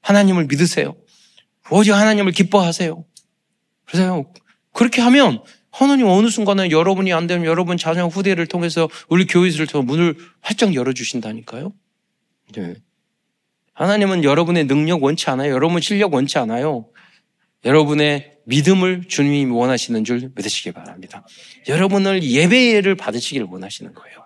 [0.00, 0.96] 하나님을 믿으세요.
[1.70, 3.04] 오직 하나님을 기뻐하세요.
[3.86, 4.24] 그래서요.
[4.72, 9.84] 그렇게 하면 하나님 어느 순간에 여러분이 안 되면 여러분 자녀 후대를 통해서 우리 교회를 통해
[9.84, 11.72] 문을 활짝 열어주신다니까요.
[12.54, 12.74] 네.
[13.74, 15.52] 하나님은 여러분의 능력 원치 않아요.
[15.52, 16.88] 여러분 실력 원치 않아요.
[17.64, 21.24] 여러분의 믿음을 주님이 원하시는 줄 믿으시기 바랍니다.
[21.68, 24.20] 여러분을 예배를 받으시기를 원하시는 거예요.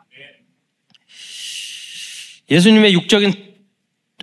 [2.50, 3.54] 예수님의 육적인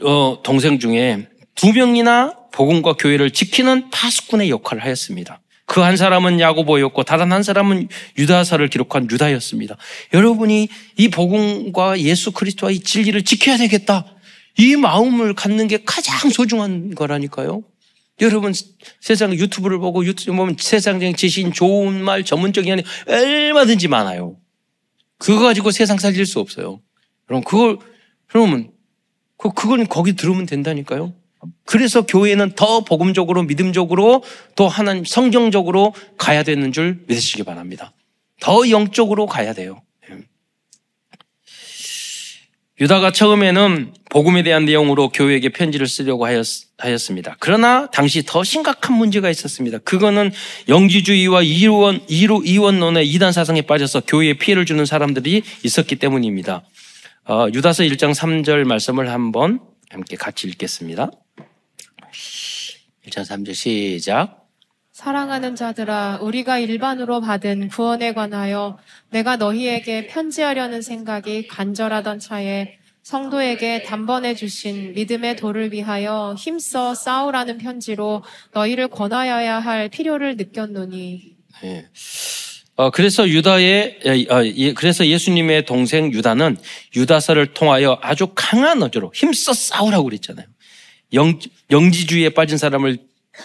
[0.04, 5.41] 어, 동생 중에 두 명이나 복음과 교회를 지키는 파수꾼의 역할을 하였습니다.
[5.72, 9.78] 그 한 사람은 야고보였고 다른 한 사람은 유다서를 기록한 유다였습니다.
[10.14, 14.06] 여러분이 이 복음과 예수 그리스도와 이 진리를 지켜야 되겠다.
[14.58, 17.64] 이 마음을 갖는 게 가장 소중한 거라니까요.
[18.20, 18.52] 여러분
[19.00, 24.36] 세상 유튜브를 보고 유튜브 보면 세상적인 지신 좋은 말 전문적인 말이 얼마든지 많아요.
[25.20, 26.82] 그거 가지고 세상 살릴 수 없어요.
[27.26, 27.78] 그럼 그걸
[28.28, 28.72] 그러면
[29.38, 31.14] 그 그건 거기 들으면 된다니까요.
[31.66, 34.24] 그래서 교회는 더 복음적으로 믿음적으로
[34.56, 37.94] 또 하나님 성경적으로 가야 되는 줄 믿으시기 바랍니다.
[38.40, 39.82] 더 영적으로 가야 돼요.
[42.82, 46.44] 유다가 처음에는 복음에 대한 내용으로 교회에게 편지를 쓰려고 하였,
[46.98, 49.78] 습니다 그러나 당시 더 심각한 문제가 있었습니다.
[49.78, 50.32] 그거는
[50.68, 56.64] 영지주의와 이원, 이로, 이원론의 이단 사상에 빠져서 교회에 피해를 주는 사람들이 있었기 때문입니다.
[57.30, 59.60] 어, 유다서 1장 3절 말씀을 한번
[59.92, 61.12] 함께 같이 읽겠습니다.
[63.08, 64.48] 1장 3절 시작.
[64.92, 68.78] 사랑하는 자들아, 우리가 일반으로 받은 구원에 관하여
[69.10, 78.24] 내가 너희에게 편지하려는 생각이 간절하던 차에 성도에게 단번에 주신 믿음의 도를 위하여 힘써 싸우라는 편지로
[78.54, 81.36] 너희를 권하여야 할 필요를 느꼈노니.
[81.64, 81.88] 네.
[82.76, 86.58] 어, 그래서 유다의, 어, 예, 그래서 예수님의 동생 유다는
[86.96, 90.46] 유다서를 통하여 아주 강한 어조로 힘써 싸우라고 그랬잖아요.
[91.14, 92.98] 영, 영지주의에 빠진 사람을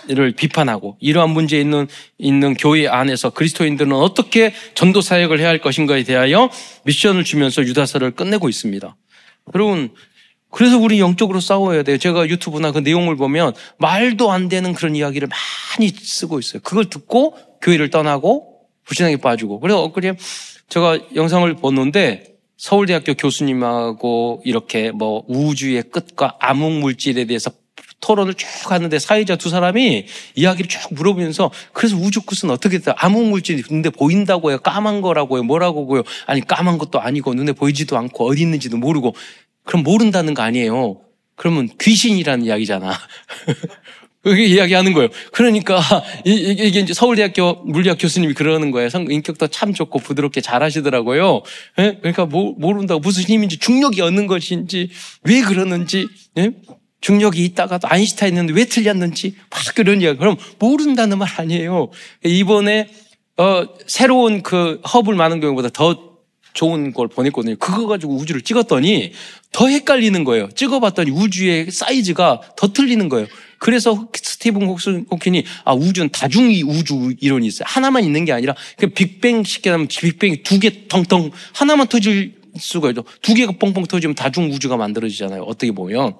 [0.08, 1.86] 를 비판하고 이러한 문제에 있는
[2.18, 6.50] 있는 교회 안에서 그리스도인들은 어떻게 전도 사역을 해야 할 것인가에 대하여
[6.84, 8.96] 미션을 주면서 유다서를 끝내고 있습니다.
[9.54, 9.90] 여러분
[10.50, 11.98] 그래서 우리 영적으로 싸워야 돼요.
[11.98, 16.62] 제가 유튜브나 그 내용을 보면 말도 안 되는 그런 이야기를 많이 쓰고 있어요.
[16.62, 20.16] 그걸 듣고 교회를 떠나고 불신앙에 빠지고 그래서 그냥
[20.68, 27.50] 제가 영상을 보는데 서울대학교 교수님하고 이렇게 뭐 우주의 끝과 암흑 물질에 대해서
[28.00, 32.94] 토론을 쭉 하는데 사회자 두 사람이 이야기를 쭉 물어보면서 그래서 우주 끝은 어떻게 됐다?
[32.98, 34.58] 암흑 물질이 눈에 보인다고요?
[34.58, 35.42] 까만 거라고요?
[35.42, 36.02] 뭐라고요?
[36.26, 39.14] 아니 까만 것도 아니고 눈에 보이지도 않고 어디 있는지도 모르고
[39.64, 41.00] 그럼 모른다는 거 아니에요.
[41.34, 42.92] 그러면 귀신이라는 이야기잖아.
[44.26, 45.08] 그게 이야기하는 거예요.
[45.30, 45.80] 그러니까
[46.24, 48.88] 이게 이제 서울대학교 물리학 교수님이 그러는 거예요.
[49.08, 51.42] 인격도 참 좋고 부드럽게 잘하시더라고요.
[51.78, 51.98] 예?
[52.00, 54.90] 그러니까 모른다고 무슨 힘인지 중력이 얻는 것인지
[55.22, 56.08] 왜 그러는지
[56.38, 56.50] 예?
[57.00, 60.18] 중력이 있다가도 아인슈타인은 왜 틀렸는지 막 그런 이야기.
[60.18, 61.90] 그럼 모른다는 말 아니에요.
[62.24, 62.88] 이번에
[63.36, 66.16] 어, 새로운 그 허블 많은 경우보다 더
[66.52, 67.54] 좋은 걸 보냈거든요.
[67.60, 69.12] 그거 가지고 우주를 찍었더니
[69.52, 70.48] 더 헷갈리는 거예요.
[70.54, 73.28] 찍어봤더니 우주의 사이즈가 더 틀리는 거예요.
[73.58, 77.64] 그래서 스티븐 호킨이 아 우주는 다중이 우주 이론이 있어요.
[77.66, 82.90] 하나만 있는 게 아니라 그 빅뱅 쉽게 하면 빅뱅이 두 개 텅텅 하나만 터질 수가
[82.90, 83.04] 있죠.
[83.22, 85.42] 두 개가 뻥뻥 터지면 다중 우주가 만들어지잖아요.
[85.42, 86.14] 어떻게 보면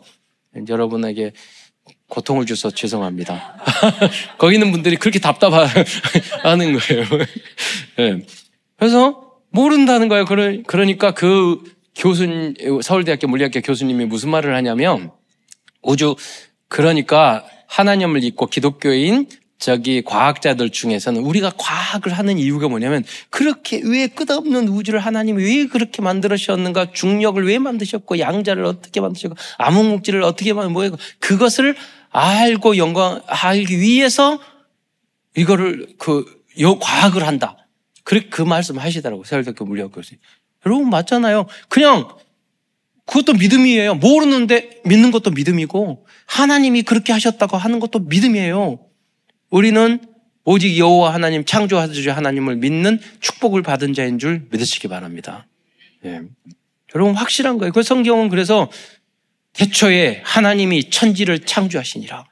[0.69, 1.33] 여러분에게
[2.09, 3.57] 고통을 줘서 죄송합니다.
[4.39, 5.67] 거기 있는 분들이 그렇게 답답하는
[6.79, 7.05] 거예요.
[7.97, 8.27] 네.
[8.79, 10.25] 그래서 모른다는 거예요.
[10.27, 11.63] 그러니까 그
[11.95, 12.27] 교수,
[12.83, 15.11] 서울대학교 물리학교 교수님이 무슨 말을 하냐면
[15.83, 16.15] 우주,
[16.69, 24.69] 그러니까 하나님을 믿고 기독교인 저기 과학자들 중에서는 우리가 과학을 하는 이유가 뭐냐면 그렇게 왜 끝없는
[24.69, 30.89] 우주를 하나님이 왜 그렇게 만들으셨는가 중력을 왜 만드셨고 양자를 어떻게 만드셨고 암흑물질을 어떻게 만드 뭐
[31.21, 31.75] 그것을
[32.11, 34.39] 알고 영광 알기 위해서
[35.37, 36.25] 이거를 그
[36.81, 37.57] 과학을 한다.
[38.05, 40.21] 그렇게 그 말씀 하시더라고 서울대학교 물리학 교수님.
[40.65, 41.47] 여러분 맞잖아요.
[41.69, 42.09] 그냥
[43.07, 43.95] 그것도 믿음이에요.
[43.95, 48.81] 모르는데 믿는 것도 믿음이고 하나님이 그렇게 하셨다고 하는 것도 믿음이에요.
[49.51, 50.01] 우리는
[50.45, 55.47] 오직 여호와 하나님 창조하주 하나님을 믿는 축복을 받은 자인 줄 믿으시기 바랍니다.
[56.05, 56.21] 예.
[56.95, 57.73] 여러분 확실한 거예요.
[57.73, 58.71] 그 성경은 그래서
[59.53, 62.27] 태초에 하나님이 천지를 창조하시니라.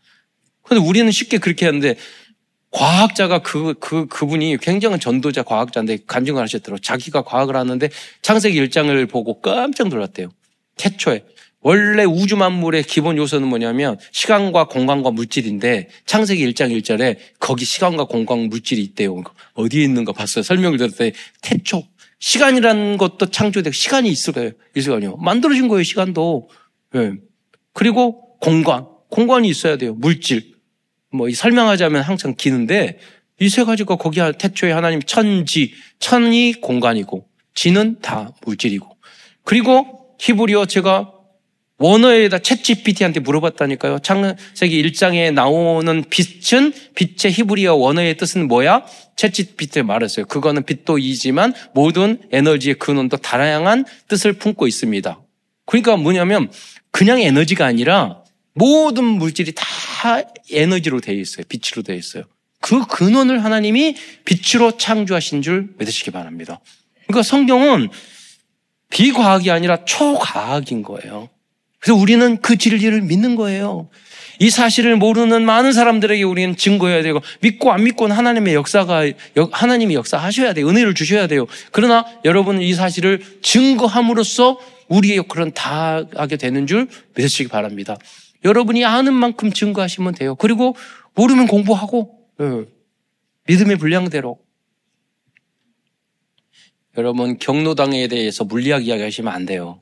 [0.63, 1.97] 근데 우리는 쉽게 그렇게 하는데
[2.71, 6.81] 과학자가 그, 그, 그분이 굉장한 전도자 과학자인데 간증을 하셨더라고.
[6.81, 7.89] 자기가 과학을 하는데
[8.23, 10.29] 창세기 1장을 보고 깜짝 놀랐대요.
[10.77, 11.25] 태초에.
[11.61, 18.51] 원래 우주 만물의 기본 요소는 뭐냐면 시간과 공간과 물질인데 창세기 1장 1절에 거기 시간과 공간
[18.51, 19.23] 물질이 있대요.
[19.55, 20.43] 어디에 있는가 봤어요.
[20.43, 21.85] 설명을 들었더니 태초.
[22.19, 24.51] 시간이라는 것도 창조되고 시간이 있을 거예요.
[24.77, 25.17] 있을 거 아니에요.
[25.17, 25.83] 만들어진 거예요.
[25.83, 26.51] 시간도.
[26.93, 27.13] 네.
[27.73, 28.87] 그리고 공간.
[29.09, 29.95] 공간이 있어야 돼요.
[29.95, 30.55] 물질.
[31.11, 32.99] 뭐 설명하자면 항상 기는데
[33.41, 38.97] 이 세 가지가 거기 태초에 하나님 천지, 천이 공간이고 지는 다 물질이고
[39.43, 41.11] 그리고 히브리어 제가
[41.79, 43.99] 원어에다 챗 GPT한테 물어봤다니까요.
[43.99, 48.85] 창세기 1장에 나오는 빛은 빛의 히브리어 원어의 뜻은 뭐야?
[49.17, 50.27] 챗 GPT에 말했어요.
[50.27, 55.21] 그거는 빛도 이지만 모든 에너지의 근원도 다양한 뜻을 품고 있습니다.
[55.67, 56.51] 그러니까 뭐냐면
[56.91, 58.23] 그냥 에너지가 아니라
[58.55, 60.23] 모든 물질이 다
[60.53, 61.45] 에너지로 되어 있어요.
[61.49, 62.25] 빛으로 되어 있어요.
[62.61, 66.61] 그 근원을 하나님이 빛으로 창조하신 줄 믿으시기 바랍니다.
[67.07, 67.91] 그러니까 성경은
[68.91, 71.29] 비과학이 아니라 초과학인 거예요.
[71.79, 73.89] 그래서 우리는 그 진리를 믿는 거예요.
[74.41, 79.05] 이 사실을 모르는 많은 사람들에게 우리는 증거해야 되고 믿고 안 믿고는 하나님의 역사가
[79.53, 80.69] 하나님이 역사하셔야 돼요.
[80.69, 81.47] 은혜를 주셔야 돼요.
[81.73, 87.97] 그러나 여러분은 이 사실을 증거함으로써 우리의 역할은 다 하게 되는 줄 믿으시기 바랍니다.
[88.45, 90.35] 여러분이 아는 만큼 증거하시면 돼요.
[90.35, 90.77] 그리고
[91.15, 92.65] 모르면 공부하고 네.
[93.47, 94.39] 믿음의 분량대로
[96.97, 99.81] 여러분 경로당에 대해서 물리학 이야기 하시면 안 돼요.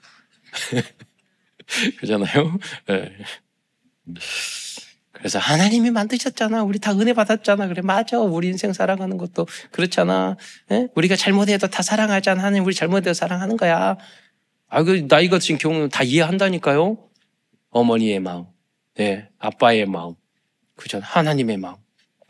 [1.98, 2.58] 그잖아요.
[2.86, 3.12] 네.
[5.12, 6.64] 그래서 하나님이 만드셨잖아.
[6.64, 7.68] 우리 다 은혜 받았잖아.
[7.68, 8.18] 그래 맞아.
[8.18, 10.36] 우리 인생 사랑하는 것도 그렇잖아.
[10.68, 10.88] 네?
[10.94, 12.42] 우리가 잘못해도 다 사랑하잖아.
[12.42, 13.96] 하나님 우리 잘못해도 사랑하는 거야.
[14.68, 16.98] 아, 그 나이 같은 경우는 다 이해한다니까요.
[17.70, 18.46] 어머니의 마음,
[18.96, 20.14] 네, 아빠의 마음,
[20.76, 21.00] 그죠?
[21.02, 21.76] 하나님의 마음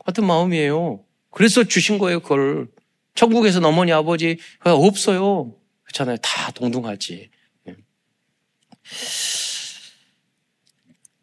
[0.05, 1.03] 같은 마음이에요.
[1.31, 2.19] 그래서 주신 거예요.
[2.19, 2.67] 그걸
[3.15, 5.53] 천국에서 어머니 아버지 없어요.
[5.83, 6.17] 그렇잖아요.
[6.17, 7.29] 다 동등하지.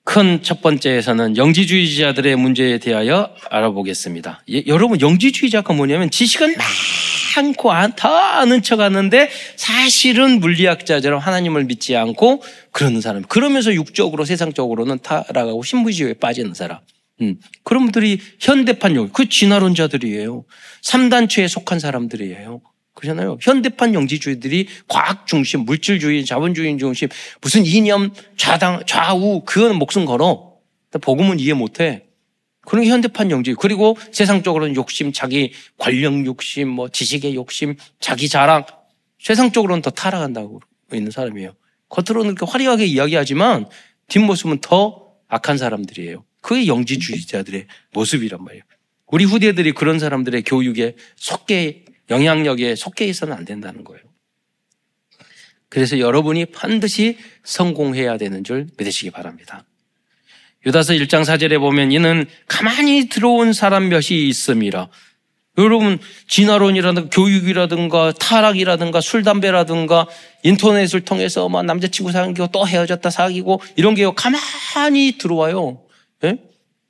[0.05, 4.42] 큰 첫 번째에서는 영지주의자들의 문제에 대하여 알아보겠습니다.
[4.50, 6.57] 예, 여러분 영지주의자가 뭐냐면 지식은
[7.37, 13.22] 많고 다 아는 척 하는데 사실은 물리학자처럼 하나님을 믿지 않고 그러는 사람.
[13.22, 16.79] 그러면서 육적으로 세상적으로는 타락하고 신부주의에 빠지는 사람.
[17.23, 20.45] 음, 그런 분들이 현대판 영, 그 진화론자들이에요.
[20.83, 22.63] 3단체에 속한 사람들이에요.
[22.95, 23.39] 그러잖아요.
[23.41, 27.09] 현대판 영지주의들이 과학 중심, 물질주의, 자본주의 중심,
[27.41, 30.51] 무슨 이념, 좌당, 좌우, 그거는 목숨 걸어.
[31.01, 32.05] 복음은 이해 못 해.
[32.67, 33.55] 그런 게 현대판 영지.
[33.55, 38.67] 그리고 세상적으로는 욕심, 자기 권력 욕심, 뭐 지식의 욕심, 자기 자랑.
[39.19, 40.61] 세상적으로는 더 타락한다고
[40.93, 41.55] 있는 사람이에요.
[41.89, 43.67] 겉으로는 이렇게 화려하게 이야기하지만
[44.09, 46.25] 뒷모습은 더 악한 사람들이에요.
[46.40, 48.62] 그게 영지주의자들의 모습이란 말이에요.
[49.07, 54.03] 우리 후대들이 그런 사람들의 교육에 속게 영향력에 속해 있어는 안 된다는 거예요.
[55.68, 59.64] 그래서 여러분이 반드시 성공해야 되는 줄 믿으시기 바랍니다.
[60.66, 64.88] 유다서 1장 4절에 보면 이는 가만히 들어온 사람 몇이 있음이라.
[65.59, 65.98] 여러분
[66.29, 70.07] 진화론이라든가 교육이라든가 타락이라든가 술 담배라든가
[70.42, 75.83] 인터넷을 통해서 막 남자친구 사귀고 또 헤어졌다 사귀고 이런 게 가만히 들어와요.
[76.25, 76.39] 예?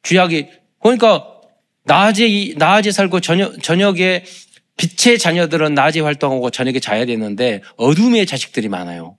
[0.02, 0.48] 쥐약이
[0.80, 1.40] 그러니까
[1.84, 4.24] 낮에 낮에 살고 저녁 저녁에
[4.76, 9.18] 빛의 자녀들은 낮에 활동하고 저녁에 자야 되는데 어둠의 자식들이 많아요.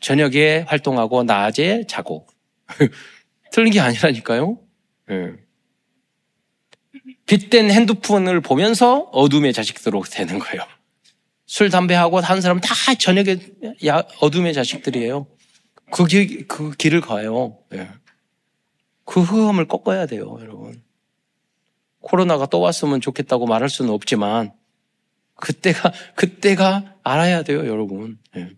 [0.00, 2.26] 저녁에 활동하고 낮에 자고
[3.52, 4.58] 틀린 게 아니라니까요.
[5.08, 5.32] 네.
[7.26, 10.62] 빛된 핸드폰을 보면서 어둠의 자식들로 되는 거예요.
[11.46, 13.36] 술, 담배 하고 한 사람 다 저녁에
[14.20, 15.26] 어둠의 자식들이에요.
[15.90, 17.58] 그, 길, 그 길을 가요.
[17.70, 17.88] 네.
[19.04, 20.82] 그 흑암을 꺾어야 돼요, 여러분.
[22.00, 24.52] 코로나가 또 왔으면 좋겠다고 말할 수는 없지만,
[25.34, 28.18] 그때가, 그때가 알아야 돼요, 여러분.
[28.34, 28.50] 네.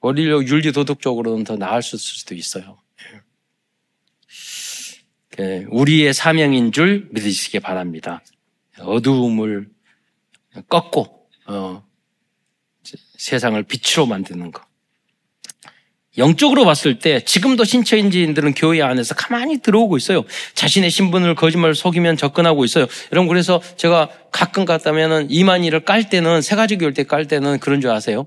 [0.00, 2.78] 원리력, 윤리, 도덕적으로는 더 나을 수도 있어요.
[5.40, 8.22] 예, 우리의 사명인 줄 믿으시기 바랍니다.
[8.78, 9.70] 어두움을
[10.68, 11.84] 꺾고 어,
[13.16, 14.67] 세상을 빛으로 만드는 것.
[16.18, 20.24] 영적으로 봤을 때 지금도 신처인지인들은 교회 안에서 가만히 들어오고 있어요.
[20.54, 22.86] 자신의 신분을 거짓말 속이면 접근하고 있어요.
[23.12, 27.80] 여러분 그래서 제가 가끔 갔다면은 이만희를 깔 때는 세 가지 교회 때 깔 때는 그런
[27.80, 28.26] 줄 아세요?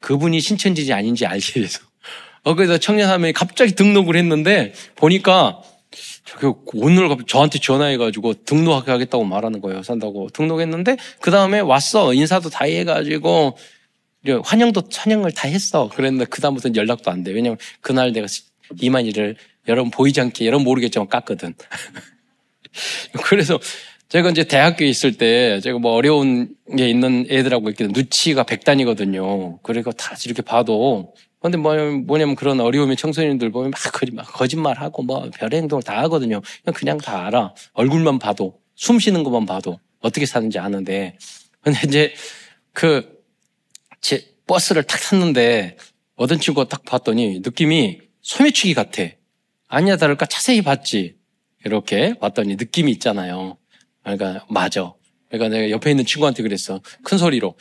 [0.00, 1.80] 그분이 신천지인지 아닌지 알기 위해서.
[2.44, 5.60] 어 그래서 청년 한 명이 갑자기 등록을 했는데 보니까
[6.74, 9.82] 오늘 저한테 전화해가지고 등록하겠다고 말하는 거예요.
[9.82, 13.56] 산다고 등록했는데 그 다음에 왔어 인사도 다 해가지고
[14.34, 15.88] 환영도 찬양을 다 했어.
[15.88, 17.32] 그랬는데 그다음부터는 연락도 안 돼.
[17.32, 18.26] 왜냐면 그날 내가
[18.80, 19.36] 이만희를
[19.68, 21.54] 여러분 보이지 않게 여러분 모르겠지만 깠거든.
[23.24, 23.58] 그래서
[24.08, 29.58] 제가 이제 대학교에 있을 때 제가 뭐 어려운 게 있는 애들하고 이렇게 누치가 백단이거든요.
[29.62, 35.30] 그리고 다 이렇게 봐도 근데 뭐, 뭐냐면 그런 어려움의 청소년들 보면 막 거짓말, 거짓말하고 뭐
[35.30, 36.40] 별의 행동을 다 하거든요.
[36.64, 37.54] 그냥, 그냥 다 알아.
[37.74, 41.16] 얼굴만 봐도, 숨 쉬는 것만 봐도 어떻게 사는지 아는데.
[41.60, 42.14] 근데 이제
[42.72, 43.17] 그,
[44.00, 45.76] 제 버스를 탁 탔는데
[46.16, 49.04] 어떤 친구가 딱 봤더니 느낌이 소매치기 같아.
[49.68, 51.16] 아니야 다를까 자세히 봤지.
[51.64, 53.58] 이렇게 봤더니 느낌이 있잖아요.
[54.02, 54.94] 그러니까 맞아.
[55.28, 56.80] 그러니까 내가 옆에 있는 친구한테 그랬어.
[57.02, 57.56] 큰 소리로.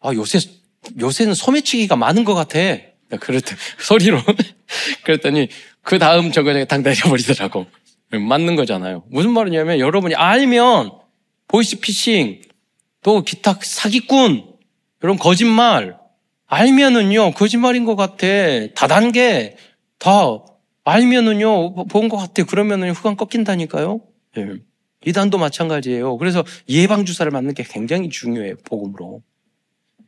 [0.00, 0.38] 아 요새
[0.98, 2.58] 요새는 소매치기가 많은 것 같아.
[3.20, 4.20] 그랬더니 소리로
[5.04, 5.48] 그랬더니
[5.82, 7.66] 그 다음 정거장에 당 내려버리더라고.
[8.10, 9.04] 맞는 거잖아요.
[9.10, 10.92] 무슨 말이냐면 여러분이 알면
[11.48, 12.42] 보이스피싱
[13.02, 14.53] 또 기타 사기꾼
[15.04, 15.98] 이런 거짓말
[16.46, 18.26] 알면은요 거짓말인 것 같아.
[18.74, 19.54] 다단계
[19.98, 20.38] 다
[20.84, 22.42] 알면은요 본 것 같아.
[22.44, 24.00] 그러면은 후광 꺾인다니까요.
[24.38, 24.54] 예.
[25.04, 26.16] 이단도 마찬가지예요.
[26.16, 28.54] 그래서 예방 주사를 맞는 게 굉장히 중요해요.
[28.64, 29.20] 복음으로.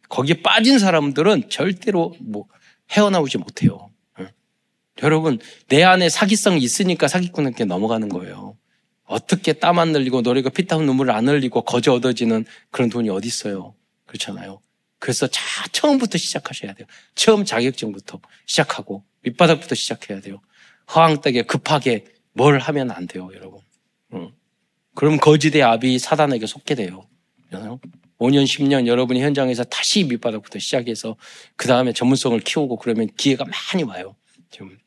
[0.09, 2.47] 거기에 빠진 사람들은 절대로 뭐
[2.93, 3.91] 헤어나오지 못해요.
[4.19, 4.29] 예.
[5.03, 8.57] 여러분, 내 안에 사기성이 있으니까 사기꾼에게 넘어가는 거예요.
[9.05, 13.75] 어떻게 땀 안 흘리고 노래가 피땀 눈물을 안 흘리고 거저 얻어지는 그런 돈이 어디 있어요.
[14.07, 14.61] 그렇잖아요.
[14.99, 16.87] 그래서 자, 처음부터 시작하셔야 돼요.
[17.15, 20.41] 처음 자격증부터 시작하고 밑바닥부터 시작해야 돼요.
[20.95, 23.61] 허황되게 급하게 뭘 하면 안 돼요, 여러분.
[24.15, 24.33] 응.
[24.95, 27.07] 그럼 거지대 압이 사단에게 속게 돼요.
[28.19, 31.17] 5년, 10년 여러분이 현장에서 다시 밑바닥부터 시작해서
[31.57, 34.17] 그 다음에 전문성을 키우고 그러면 기회가 많이 와요.
[34.51, 34.79] 지금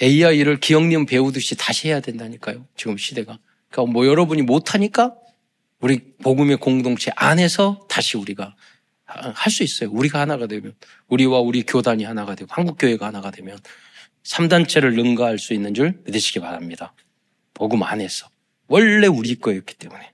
[0.00, 2.66] AI를 기억님 배우듯이 다시 해야 된다니까요.
[2.76, 3.38] 지금 시대가.
[3.70, 5.14] 그러니까 뭐 여러분이 못하니까
[5.80, 8.54] 우리 복음의 공동체 안에서 다시 우리가
[9.06, 9.90] 할 수 있어요.
[9.92, 10.74] 우리가 하나가 되면
[11.08, 13.58] 우리와 우리 교단이 하나가 되고 한국 교회가 하나가 되면
[14.24, 16.92] 3단체를 능가할 수 있는 줄 믿으시기 바랍니다.
[17.54, 18.28] 복음 안에서.
[18.66, 20.12] 원래 우리 거였기 때문에.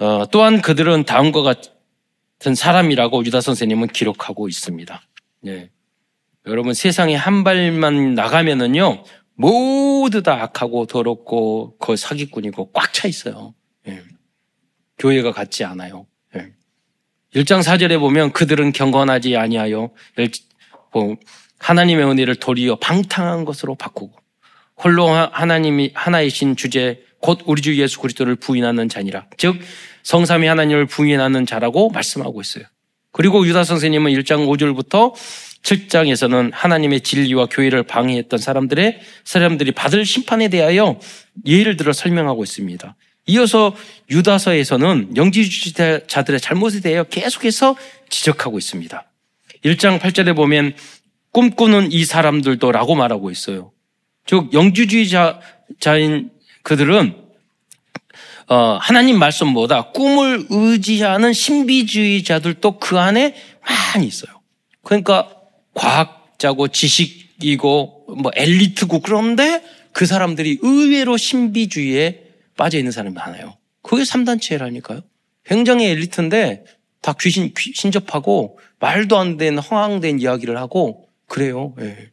[0.00, 5.02] 어, 또한 그들은 다음과 같은 사람이라고 유다 선생님은 기록하고 있습니다.
[5.46, 5.70] 예.
[6.46, 9.04] 여러분 세상에 한 발만 나가면은요
[9.36, 13.54] 모두 다 악하고 더럽고 그 사기꾼이고 꽉 차 있어요.
[13.88, 14.02] 예.
[14.98, 16.06] 교회가 같지 않아요.
[16.36, 16.52] 예.
[17.34, 19.90] 1장 4절에 보면 그들은 경건하지 아니하여
[20.92, 21.16] 뭐
[21.58, 24.12] 하나님의 은혜를 도리어 방탕한 것으로 바꾸고
[24.76, 29.26] 홀로 하나님이 하나이신 주제 곧 우리 주 예수 그리스도를 부인하는 자니라.
[29.38, 29.56] 즉
[30.02, 32.64] 성삼위 하나님을 부인하는 자라고 말씀하고 있어요.
[33.10, 35.14] 그리고 유다 선생님은 1장 5절부터
[35.64, 41.00] 7장에서는 하나님의 진리와 교회를 방해했던 사람들의 사람들이 받을 심판에 대하여
[41.46, 42.94] 예를 들어 설명하고 있습니다.
[43.26, 43.74] 이어서
[44.10, 47.76] 유다서에서는 영지주의자들의 잘못에 대하여 계속해서
[48.10, 49.10] 지적하고 있습니다.
[49.64, 50.74] 1장 8절에 보면
[51.32, 53.72] 꿈꾸는 이 사람들도 라고 말하고 있어요.
[54.26, 56.30] 즉, 영주주의자인
[56.62, 57.16] 그들은
[58.46, 63.34] 어, 하나님 말씀보다 꿈을 의지하는 신비주의자들도 그 안에
[63.94, 64.42] 많이 있어요.
[64.82, 65.33] 그러니까
[65.74, 72.22] 과학자고 지식이고 뭐 엘리트고 그런데 그 사람들이 의외로 신비주의에
[72.56, 73.56] 빠져 있는 사람이 많아요.
[73.82, 75.02] 그게 3단체라니까요.
[75.44, 76.64] 굉장히 엘리트인데
[77.00, 81.74] 다 귀신, 귀신 접하고 말도 안 되는 허황된 이야기를 하고 그래요.
[81.80, 82.10] 예.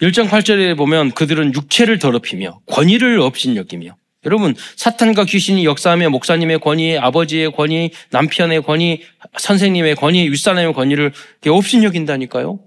[0.00, 7.52] 1장 8절에 보면 그들은 육체를 더럽히며 권위를 업신여기며 여러분 사탄과 귀신이 역사하며 목사님의 권위, 아버지의
[7.52, 9.02] 권위, 남편의 권위,
[9.38, 11.12] 선생님의 권위, 윗사람의 권위를
[11.46, 12.60] 업신여긴다니까요.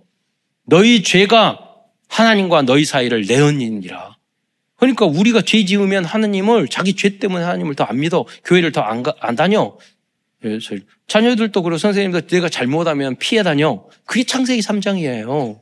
[0.67, 1.59] 너희 죄가
[2.09, 4.15] 하나님과 너희 사이를 내언니니라.
[4.77, 9.03] 그러니까 우리가 죄 지으면 하나님을 자기 죄 때문에 하나님을 더 안 믿어 교회를 더 안
[9.21, 9.77] 안 다녀.
[11.07, 13.85] 자녀들도 그리고 선생님도 내가 잘못하면 피해 다녀.
[14.05, 15.59] 그게 창세기 3장이에요.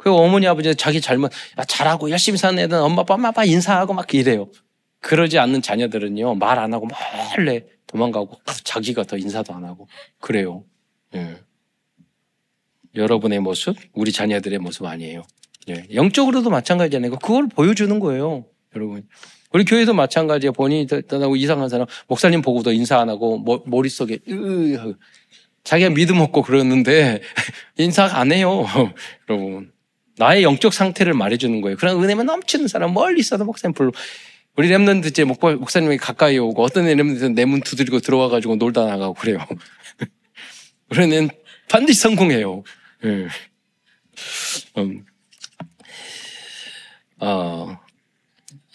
[0.00, 0.02] 예.
[0.02, 4.12] 그 어머니 아버지 자기 잘못 야, 잘하고 열심히 사는 애들은 엄마 아빠 엄마 인사하고 막
[4.14, 4.50] 이래요.
[5.00, 6.88] 그러지 않는 자녀들은요 말 안 하고
[7.36, 9.88] 몰래 도망가고 자기가 더 인사도 안 하고
[10.20, 10.64] 그래요.
[11.14, 11.36] 예.
[12.94, 15.22] 여러분의 모습, 우리 자녀들의 모습 아니에요.
[15.68, 15.86] 예.
[15.94, 17.12] 영적으로도 마찬가지잖아요.
[17.18, 19.06] 그걸 보여주는 거예요, 여러분.
[19.52, 20.52] 우리 교회도 마찬가지예요.
[20.52, 24.94] 본인이 떠나고 이상한 사람, 목사님 보고 도 인사 안 하고 머릿속에 으,
[25.64, 27.20] 자기가 믿음 없고 그러는데
[27.78, 28.66] 인사 안 해요,
[29.28, 29.72] 여러분.
[30.20, 31.76] 나의 영적 상태를 말해주는 거예요.
[31.78, 33.90] 그런 은혜만 넘치는 사람 멀리 있어도 목사님 불러.
[34.56, 39.38] 우리 remnant 이제 목사님이 가까이 오고 어떤 remnant는 내 문 두드리고 들어와가지고 놀다 나가고 그래요.
[40.90, 41.30] 우리는
[41.68, 42.62] 반드시 성공해요.
[43.02, 43.28] 네.
[44.76, 45.04] 음.
[47.20, 47.78] 어,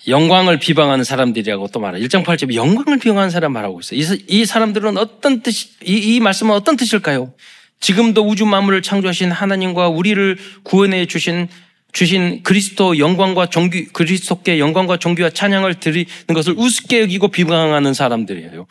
[0.07, 2.03] 영광을 비방하는 사람들이라고 또 말해요.
[2.07, 3.99] 1장 8절에 영광을 비방하는 사람 말하고 있어요.
[3.99, 7.33] 이, 이 사람들은 어떤 뜻 이, 이, 이 말씀은 어떤 뜻일까요?
[7.79, 11.47] 지금도 우주 만물을 창조하신 하나님과 우리를 구원해 주신
[11.91, 18.67] 주신 그리스도 영광과 종교 그리스도께 영광과 종교와 찬양을 드리는 것을 우습게 여기고 비방하는 사람들이에요.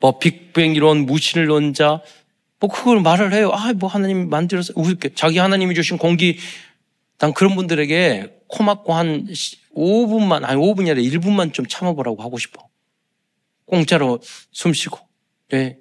[0.00, 2.02] 뭐 빅뱅 이론 무신론 자
[2.60, 3.50] 뭐 그걸 말을 해요.
[3.52, 6.38] 아, 뭐 하나님 만들어서 우습게 자기 하나님이 주신 공기
[7.18, 9.26] 난 그런 분들에게 코 막고 한
[9.76, 12.68] 5분만 아니 5분이 아니라 1분만 좀 참아보라고 하고 싶어.
[13.66, 14.20] 공짜로
[14.50, 14.98] 숨 쉬고.
[15.50, 15.78] 네.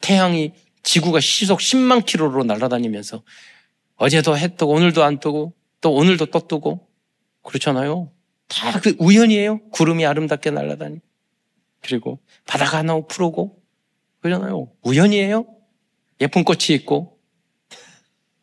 [0.00, 0.52] 태양이
[0.82, 3.22] 지구가 시속 10만 킬로로 날아다니면서
[3.96, 6.88] 어제도 해 뜨고 오늘도 안 뜨고 또 오늘도 또 뜨고
[7.42, 8.12] 그렇잖아요.
[8.48, 9.68] 다 그 우연이에요.
[9.70, 11.00] 구름이 아름답게 날아다니.
[11.82, 13.62] 그리고 바다가 하나 푸르고
[14.20, 14.70] 그러잖아요.
[14.82, 15.46] 우연이에요.
[16.20, 17.18] 예쁜 꽃이 있고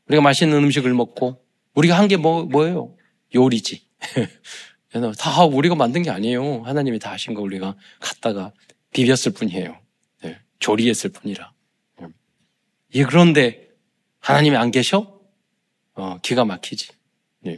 [0.07, 1.43] 우리가 맛있는 음식을 먹고
[1.75, 2.95] 우리가 한 게 뭐, 뭐예요?
[3.35, 3.85] 요리지.
[5.19, 6.63] 다 우리가 만든 게 아니에요.
[6.63, 8.51] 하나님이 다 하신 거 우리가 갖다가
[8.93, 9.77] 비볐을 뿐이에요.
[10.23, 11.51] 네, 조리했을 뿐이라.
[12.95, 13.69] 예, 그런데
[14.19, 15.19] 하나님이 안 계셔?
[15.95, 16.89] 어, 기가 막히지.
[17.41, 17.57] 네.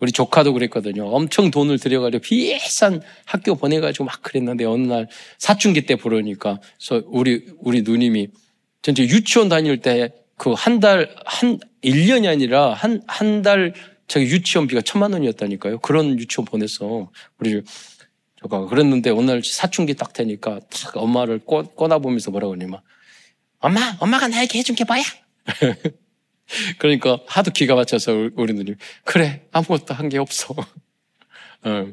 [0.00, 1.08] 우리 조카도 그랬거든요.
[1.08, 6.60] 엄청 돈을 들여가지고 비싼 학교 보내가지고 막 그랬는데 어느 날 사춘기 때 부르니까
[7.06, 8.28] 우리 우리 누님이
[8.82, 13.74] 전체 유치원 다닐 때 그 한 달한 1년이 아니라 한 한달
[14.06, 15.80] 저기 유치원비가 천만 원이었다니까요.
[15.80, 17.10] 그런 유치원 보냈어.
[17.38, 17.60] 우리
[18.36, 22.80] 조카가 그랬는데 오늘 사춘기 딱 되니까 딱 엄마를 꺼, 꺼나보면서 뭐라고 하냐면
[23.60, 25.02] 엄마 엄마가 나에게 해준 게 뭐야?
[26.78, 30.54] 그러니까 하도 기가 막혀서 우리 누님 그래 아무것도 한 게 없어.
[31.64, 31.86] 어.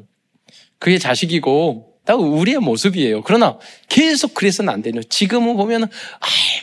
[0.78, 3.22] 그게 자식이고 딱 우리의 모습이에요.
[3.22, 3.58] 그러나
[3.88, 5.02] 계속 그래서는 안 되죠.
[5.02, 5.88] 지금은 보면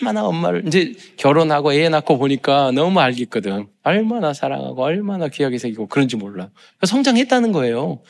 [0.02, 3.68] 얼마나 엄마를 이제 결혼하고 애 낳고 보니까 너무 알겠거든.
[3.84, 6.50] 얼마나 사랑하고 얼마나 귀하게 새기고 그런지 몰라.
[6.86, 8.02] 성장했다는 거예요.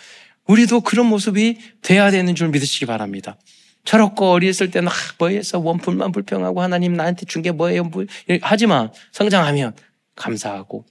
[0.45, 3.37] 우리도 그런 모습이 돼야 되는 줄 믿으시기 바랍니다.
[3.85, 7.83] 저렇고 어렸을 때는 아, 뭐해서 원풀만 불평하고 하나님 나한테 준 게 뭐예요?
[7.83, 8.05] 뭐,
[8.41, 9.75] 하지만 성장하면
[10.15, 10.85] 감사하고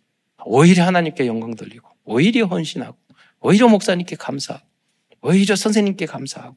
[0.45, 2.97] 오히려 하나님께 영광 돌리고 오히려 헌신하고
[3.41, 4.67] 오히려 목사님께 감사하고
[5.23, 6.57] 오히려 선생님께 감사하고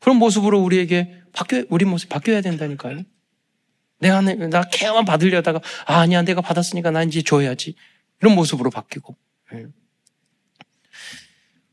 [0.00, 3.02] 그런 모습으로 우리에게 바뀌어 우리 모습 바뀌어야 된다니까요.
[4.00, 7.74] 내가 나 케어만 받으려다가 아, 아니야 내가 받았으니까 나 이제 줘야지
[8.20, 9.14] 이런 모습으로 바뀌고
[9.54, 9.66] 예.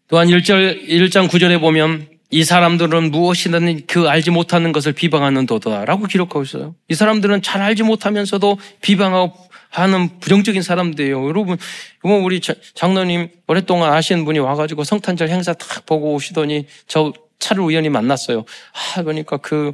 [0.08, 6.44] 또한 1절 1장 9절에 보면 이 사람들은 무엇이든 그 알지 못하는 것을 비방하는 도다라고 기록하고
[6.44, 6.76] 있어요.
[6.90, 11.28] 이 사람들은 잘 알지 못하면서도 비방하고 하는 부정적인 사람들이에요.
[11.28, 11.58] 여러분,
[12.04, 12.42] 이번 우리
[12.74, 18.46] 장로님 오랫동안 아시는 분이 와가지고 성탄절 행사 딱 보고 오시더니 저 차를 우연히 만났어요.
[18.96, 19.74] 아, 그러니까 그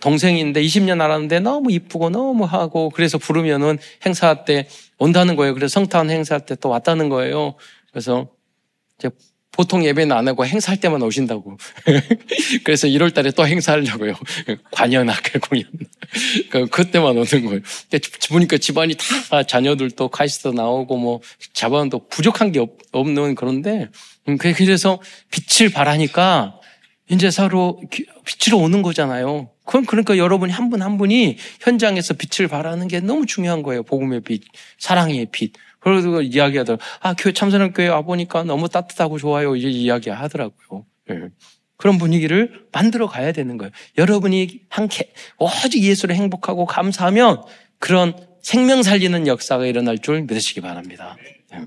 [0.00, 5.54] 동생인데 20년 알았는데 너무 이쁘고 너무 하고 그래서 부르면은 행사 때 온다는 거예요.
[5.54, 7.54] 그래서 성탄 행사 때 또 왔다는 거예요.
[7.90, 8.28] 그래서
[9.52, 11.58] 보통 예배는 안 하고 행사할 때만 오신다고.
[12.64, 14.14] 그래서 1월 달에 또 행사하려고요.
[14.70, 15.64] 관연학회 공연.
[16.50, 17.60] 그, 그때만 오는 거예요.
[18.28, 18.94] 보니까 집안이
[19.28, 21.20] 다 자녀들도 카이스트 나오고 뭐
[21.52, 23.88] 자반도 부족한 게 없, 는 그런데
[24.28, 26.60] 음, 그래서 빛을 발하니까
[27.10, 27.80] 이제 서로
[28.24, 29.50] 빛으로 오는 거잖아요.
[29.64, 33.82] 그럼 그러니까 여러분이 한 분한 한 분이 현장에서 빛을 발하는 게 너무 중요한 거예요.
[33.82, 34.42] 복음의 빛,
[34.78, 35.52] 사랑의 빛.
[35.80, 36.86] 그러고 이야기하더라고요.
[37.00, 39.56] 아, 교회 참선한 교회 와보니까 너무 따뜻하고 좋아요.
[39.56, 40.86] 이제 이야기 하더라고요.
[41.08, 41.16] 네.
[41.76, 43.72] 그런 분위기를 만들어 가야 되는 거예요.
[43.96, 47.42] 여러분이 한 개, 오직 예수를 행복하고 감사하면
[47.78, 51.16] 그런 생명 살리는 역사가 일어날 줄 믿으시기 바랍니다.
[51.50, 51.64] 네.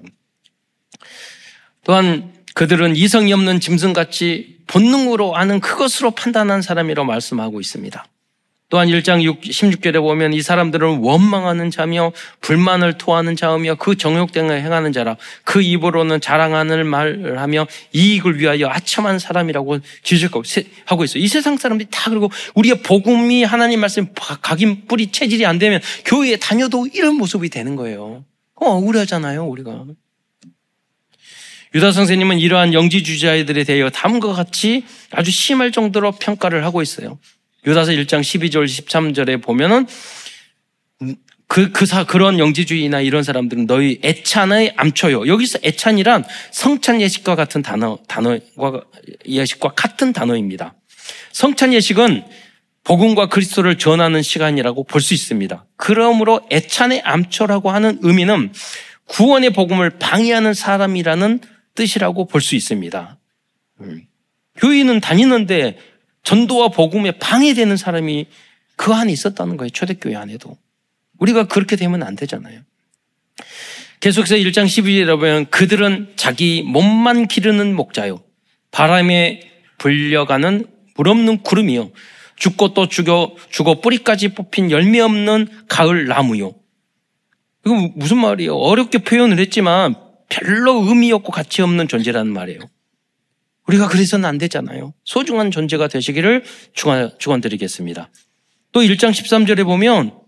[1.83, 8.05] 또한 그들은 이성이 없는 짐승같이 본능으로 아는 그것으로 판단한 사람이라고 말씀하고 있습니다.
[8.73, 12.11] 또한 1장 16절에 보면 이 사람들은 원망하는 자며
[12.41, 19.19] 불만을 토하는 자며 그 정욕됨을 행하는 자라 그 입으로는 자랑하는 말을 하며 이익을 위하여 아첨한
[19.19, 21.23] 사람이라고 지적하고 있어요.
[21.23, 24.07] 이 세상 사람들이 다 그리고 우리의 복음이 하나님 말씀
[24.41, 28.25] 각인 뿌리 체질이 안 되면 교회에 다녀도 이런 모습이 되는 거예요.
[28.55, 29.85] 어, 억울하잖아요, 우리가.
[31.75, 37.19] 유다 선생님은 이러한 영지주자들에 대하여 다음과 같이 아주 심할 정도로 평가를 하고 있어요.
[37.65, 39.85] 유다서 1장 12절 13절에 보면은
[41.47, 45.27] 그, 그 사, 그런 영지주의나 이런 사람들은 너희 애찬의 암초요.
[45.27, 48.83] 여기서 애찬이란 성찬 예식과 같은 단어, 단어과
[49.27, 50.73] 예식과 같은 단어입니다.
[51.31, 52.23] 성찬 예식은
[52.83, 55.65] 복음과 그리스도를 전하는 시간이라고 볼 수 있습니다.
[55.77, 58.51] 그러므로 애찬의 암초라고 하는 의미는
[59.05, 61.39] 구원의 복음을 방해하는 사람이라는
[61.75, 63.19] 뜻이라고 볼 수 있습니다.
[63.81, 64.01] 음.
[64.55, 65.77] 교인은 다니는데
[66.23, 68.27] 전도와 복음에 방해되는 사람이
[68.75, 69.69] 그 안에 있었다는 거예요.
[69.69, 70.57] 초대교회 안에도.
[71.19, 72.61] 우리가 그렇게 되면 안 되잖아요.
[73.99, 78.21] 계속해서 1장 12절에 보면 그들은 자기 몸만 기르는 목자요.
[78.71, 79.41] 바람에
[79.77, 80.65] 불려가는
[80.95, 81.91] 물 없는 구름이요.
[82.35, 86.53] 죽고 또 죽어, 죽어 뿌리까지 뽑힌 열매 없는 가을 나무요.
[87.65, 88.55] 이거 무슨 말이에요?
[88.55, 89.95] 어렵게 표현을 했지만
[90.29, 92.59] 별로 의미 없고 가치 없는 존재라는 말이에요.
[93.67, 94.93] 우리가 그래서는 안 되잖아요.
[95.03, 96.43] 소중한 존재가 되시기를
[96.73, 98.09] 축원, 축원드리겠습니다.
[98.71, 100.19] 또 1장 13절에 보면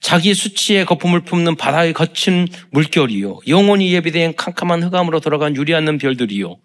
[0.00, 3.40] 자기 수치의 거품을 품는 바다의 거친 물결이요.
[3.48, 6.56] 영원히 예비된 캄캄한 흑암으로 돌아간 유리 않는 별들이요.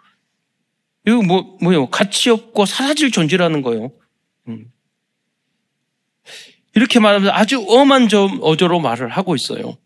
[1.08, 1.88] 이거 뭐, 뭐요?
[1.88, 3.92] 가치 없고 사라질 존재라는 거예요.
[4.48, 4.66] 음.
[6.74, 8.10] 이렇게 말하면서 아주 엄한
[8.42, 9.78] 어조로 말을 하고 있어요.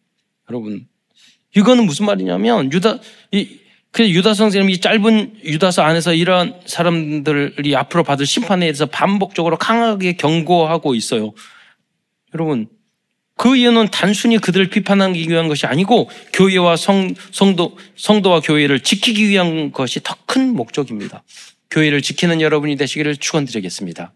[0.49, 0.87] 여러분.
[1.55, 2.99] 이거는 무슨 말이냐면, 유다,
[3.31, 3.59] 이,
[3.91, 10.13] 그 유다 선생님이 이 짧은 유다서 안에서 이런 사람들이 앞으로 받을 심판에 대해서 반복적으로 강하게
[10.13, 11.33] 경고하고 있어요.
[12.33, 12.67] 여러분,
[13.35, 19.71] 그 이유는 단순히 그들을 비판하기 위한 것이 아니고 교회와 성, 성도, 성도와 교회를 지키기 위한
[19.71, 21.23] 것이 더 큰 목적입니다.
[21.71, 24.13] 교회를 지키는 여러분이 되시기를 축원드리겠습니다.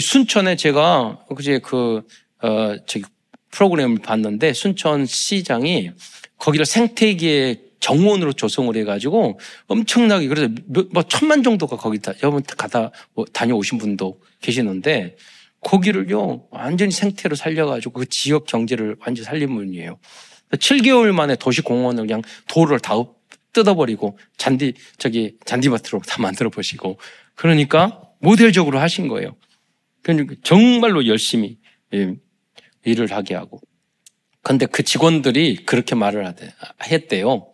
[0.00, 2.02] 순천에 제가 그제 그,
[2.42, 3.04] 어, 저기
[3.50, 5.90] 프로그램을 봤는데 순천 시장이
[6.38, 10.48] 거기를 생태계의 정원으로 조성을 해가지고 엄청나게 그래서
[10.92, 15.16] 뭐 천만 정도가 거기 다 여러분 가다 뭐 다녀오신 분도 계시는데
[15.60, 19.98] 거기를요 완전히 생태로 살려가지고 그 지역 경제를 완전히 살린 분이에요.
[20.52, 22.94] 7개월 만에 도시 공원을 그냥 도를 다
[23.52, 26.98] 뜯어버리고 잔디 저기 잔디밭으로 다 만들어 보시고
[27.34, 29.36] 그러니까 모델적으로 하신 거예요.
[30.02, 31.58] 그러니까 정말로 열심히
[31.94, 32.14] 예,
[32.84, 33.60] 일을 하게 하고
[34.48, 36.34] 근데 그 직원들이 그렇게 말을
[36.82, 37.52] 했대요.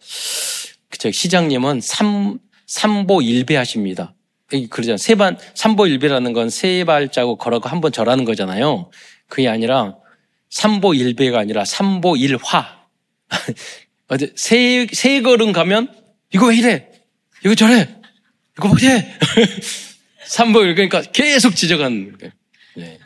[0.96, 2.38] 저 시장님은 삼,
[2.68, 4.14] 삼보 일배 하십니다.
[4.70, 4.96] 그러잖아요.
[4.98, 8.90] 세 반, 삼보 일배라는 건 세 발자국 걸어가 한 번 절하는 거잖아요.
[9.26, 9.96] 그게 아니라
[10.50, 12.86] 삼보 일배가 아니라 삼보 일화.
[14.36, 15.92] 세, 세 걸음 가면
[16.32, 16.88] 이거 왜 이래?
[17.44, 17.88] 이거 저래?
[18.56, 19.18] 이거 뭐 해?
[20.26, 22.32] 삼보 일, 그러니까 계속 지적하는 거예요.
[22.76, 22.98] 네.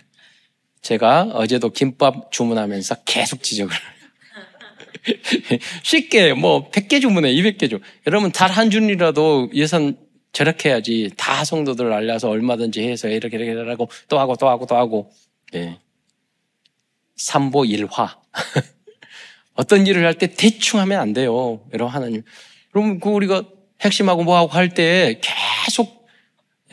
[0.88, 3.76] 제가 어제도 김밥 주문하면서 계속 지적을.
[5.84, 7.80] 쉽게 뭐 100개 주문해, 200개 주.
[8.06, 9.98] 여러분 달 한 줄이라도 예산
[10.32, 11.10] 절약해야지.
[11.18, 15.12] 다 성도들 알려서 얼마든지 해서 이렇게 이렇게 하고 또 하고 또 하고 또 하고.
[15.54, 15.78] 예.
[17.16, 18.18] 삼보 일화.
[19.52, 21.60] 어떤 일을 할 때 대충 하면 안 돼요.
[21.74, 22.22] 여러분 하나님.
[22.74, 23.42] 여러분 그 우리가
[23.82, 26.08] 핵심하고 뭐하고 할 때 계속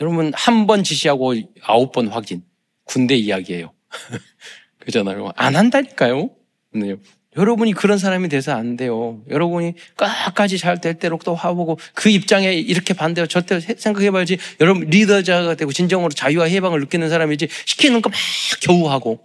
[0.00, 2.42] 여러분 한 번 지시하고 아홉 번 확인.
[2.84, 3.75] 군대 이야기예요.
[4.80, 5.30] 그잖아요.
[5.36, 6.30] 안 한다니까요.
[6.74, 6.96] 네.
[7.36, 9.22] 여러분이 그런 사람이 돼서 안 돼요.
[9.28, 14.38] 여러분이 끝까지 잘될 대로 또 화보고 그 입장에 이렇게 반대로 절대 생각해봐야지.
[14.60, 18.16] 여러분 리더자가 되고 진정으로 자유와 해방을 느끼는 사람이지 시키는 거 막
[18.62, 19.22] 겨우 하고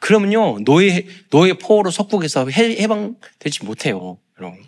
[0.00, 4.58] 그러면요 노예 노예 포로로 속국해서 해 방되지 못해요, 여러분.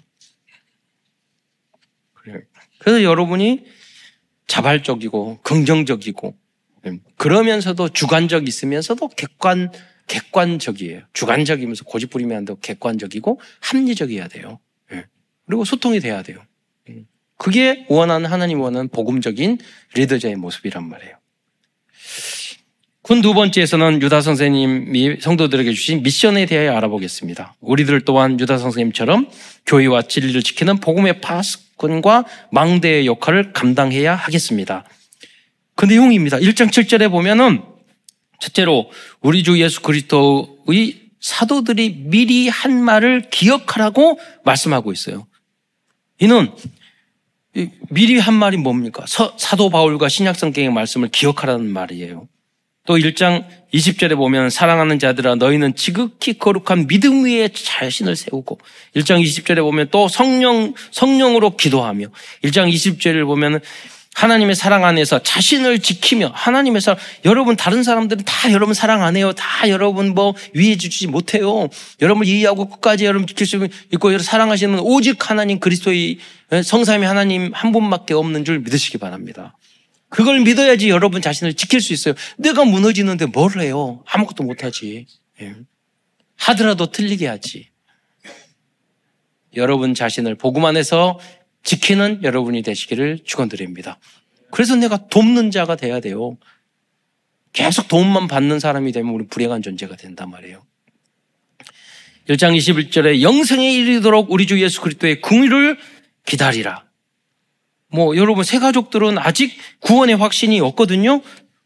[2.78, 3.64] 그래서 여러분이
[4.46, 6.43] 자발적이고 긍정적이고 음,
[7.16, 9.70] 그러면서도 주관적 있으면서도 객관
[10.06, 11.02] 객관적이에요.
[11.12, 14.60] 주관적이면서 고집 부리면 안 되고 객관적이고 합리적이어야 돼요.
[14.92, 15.04] 예.
[15.46, 16.38] 그리고 소통이 돼야 돼요.
[16.88, 17.06] 음.
[17.38, 19.58] 그게 원하는 하나님 원하는 복음적인
[19.94, 21.16] 리더자의 모습이란 말이에요.
[23.04, 27.54] 군 두 번째에서는 유다 선생님이 성도들에게 주신 미션에 대하여 알아보겠습니다.
[27.60, 29.28] 우리들 또한 유다 선생님처럼
[29.66, 34.84] 교회와 진리를 지키는 복음의 파수꾼과 망대의 역할을 감당해야 하겠습니다.
[35.74, 36.38] 그 내용입니다.
[36.38, 37.62] 1장 7절에 보면은
[38.40, 45.26] 첫째로 우리 주 예수 그리스도의 사도들이 미리 한 말을 기억하라고 말씀하고 있어요.
[46.20, 46.50] 이는
[47.88, 49.04] 미리 한 말이 뭡니까?
[49.06, 52.28] 사도 바울과 신약성경의 말씀을 기억하라는 말이에요.
[52.86, 58.58] 또 1장 20절에 보면 사랑하는 자들아 너희는 지극히 거룩한 믿음 위에 자신을 세우고
[58.94, 62.08] 1장 20절에 보면 또 성령 성령으로 기도하며
[62.44, 63.60] 1장 20절을 보면
[64.14, 69.32] 하나님의 사랑 안에서 자신을 지키며 하나님의 사랑 여러분 다른 사람들은 다 여러분 사랑 안 해요.
[69.32, 71.68] 다 여러분 뭐 위해 주지 못해요.
[72.00, 73.56] 여러분을 이해하고 끝까지 여러분 지킬 수
[73.92, 76.18] 있고 여러분 사랑하시는 오직 하나님 그리스도의
[76.64, 79.56] 성삼위 하나님 한 분밖에 없는 줄 믿으시기 바랍니다.
[80.08, 82.14] 그걸 믿어야지 여러분 자신을 지킬 수 있어요.
[82.36, 84.04] 내가 무너지는데 뭘 해요?
[84.06, 85.06] 아무것도 못하지.
[85.40, 85.54] 예.
[86.36, 87.68] 하더라도 틀리게 하지.
[89.56, 91.18] 여러분 자신을 복음 안에서
[91.64, 93.98] 지키는 여러분이 되시기를 축원드립니다.
[94.50, 96.36] 그래서 내가 돕는 자가 돼야 돼요.
[97.52, 100.62] 계속 도움만 받는 사람이 되면 우리 불행한 존재가 된단 말이에요.
[102.28, 105.78] 1장 21절에 영생에 이르도록 우리 주 예수 그리스도의 궁의를
[106.24, 106.84] 기다리라.
[107.88, 111.22] 뭐 여러분 새 가족들은 아직 구원의 확신이 없거든요.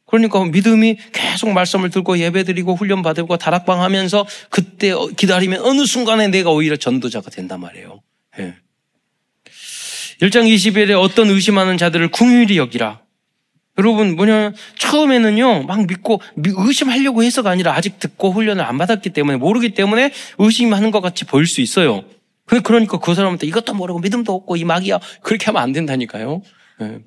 [0.06, 6.50] 그러니까 믿음이 계속 말씀을 들고 예배드리고 훈련 받고 다락방 하면서 그때 기다리면 어느 순간에 내가
[6.50, 8.02] 오히려 전도자가 된단 말이에요.
[8.40, 8.54] 예.
[10.20, 13.00] 1장 20일에 어떤 의심하는 자들을 궁휼히 여기라.
[13.78, 19.70] 여러분 뭐냐 처음에는요 막 믿고 의심하려고 해서가 아니라 아직 듣고 훈련을 안 받았기 때문에 모르기
[19.70, 22.04] 때문에 의심하는 것 같이 보일 수 있어요.
[22.46, 26.42] 그러니까 그 사람한테 이것도 모르고 믿음도 없고 이 막이야 그렇게 하면 안 된다니까요.
[26.80, 26.98] 네.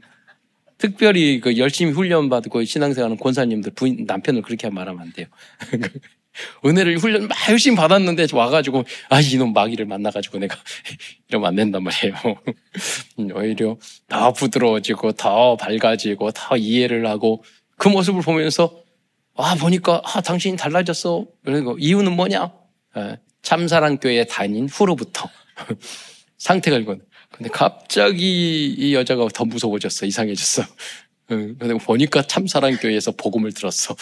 [0.78, 5.28] 특별히 그 열심히 훈련 받고 신앙생활하는 권사님들 부인 남편을 그렇게 말하면 안 돼요.
[6.66, 10.56] 은혜를 훈련 막 열심히 받았는데 와가지고 아 이놈 마귀를 만나가지고 내가
[11.28, 12.16] 이러면 안 된단 말이에요.
[13.36, 13.78] 오히려
[14.08, 17.44] 더 부드러워지고 더 밝아지고 더 이해를 하고
[17.78, 18.82] 그 모습을 보면서
[19.36, 21.26] 아 보니까 아 당신이 달라졌어.
[21.44, 22.52] 그리고 이유는 뭐냐?
[22.94, 25.30] 아, 참사랑 교회 다닌 후로부터
[26.38, 27.02] 상태가 이건.
[27.32, 30.06] 근데 갑자기 이 여자가 더 무서워졌어.
[30.06, 30.64] 이상해졌어.
[31.28, 33.96] 근데 보니까 참사랑 교회에서 복음을 들었어.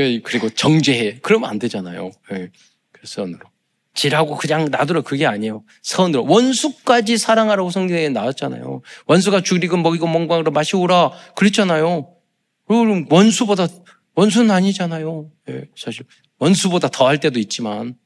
[0.00, 1.18] 예, 그리고 정죄해.
[1.22, 2.10] 그러면 안 되잖아요.
[2.32, 2.50] 예,
[2.92, 3.40] 그 선으로.
[3.94, 5.64] 지라고 그냥 놔두라 그게 아니에요.
[5.82, 6.24] 선으로.
[6.26, 8.80] 원수까지 사랑하라고 성경에 나왔잖아요.
[9.06, 11.10] 원수가 죽이고 먹이고 멍광으로 마시오라.
[11.36, 12.08] 그랬잖아요.
[12.66, 13.68] 그럼 원수보다,
[14.14, 15.30] 원수는 아니잖아요.
[15.50, 16.06] 예, 사실.
[16.38, 17.96] 원수보다 더 할 때도 있지만,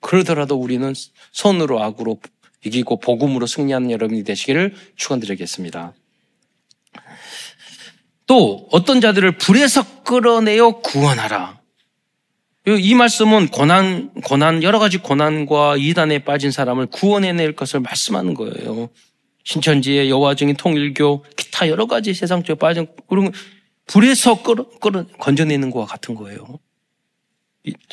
[0.00, 0.92] 그러더라도 우리는
[1.32, 2.18] 선으로 악으로
[2.64, 5.92] 이기고 복음으로 승리하는 여러분이 되시기를 축원드리겠습니다.
[8.26, 11.60] 또 어떤 자들을 불에서 끌어내어 구원하라.
[12.66, 18.88] 이 말씀은 고난, 고난, 여러 가지 고난과 이단에 빠진 사람을 구원해낼 것을 말씀하는 거예요.
[19.44, 23.30] 신천지의 여화증인 통일교, 기타 여러 가지 세상 쪽에 빠진, 그런
[23.86, 26.58] 불에서 끌어, 끌어, 건져내는 것과 같은 거예요.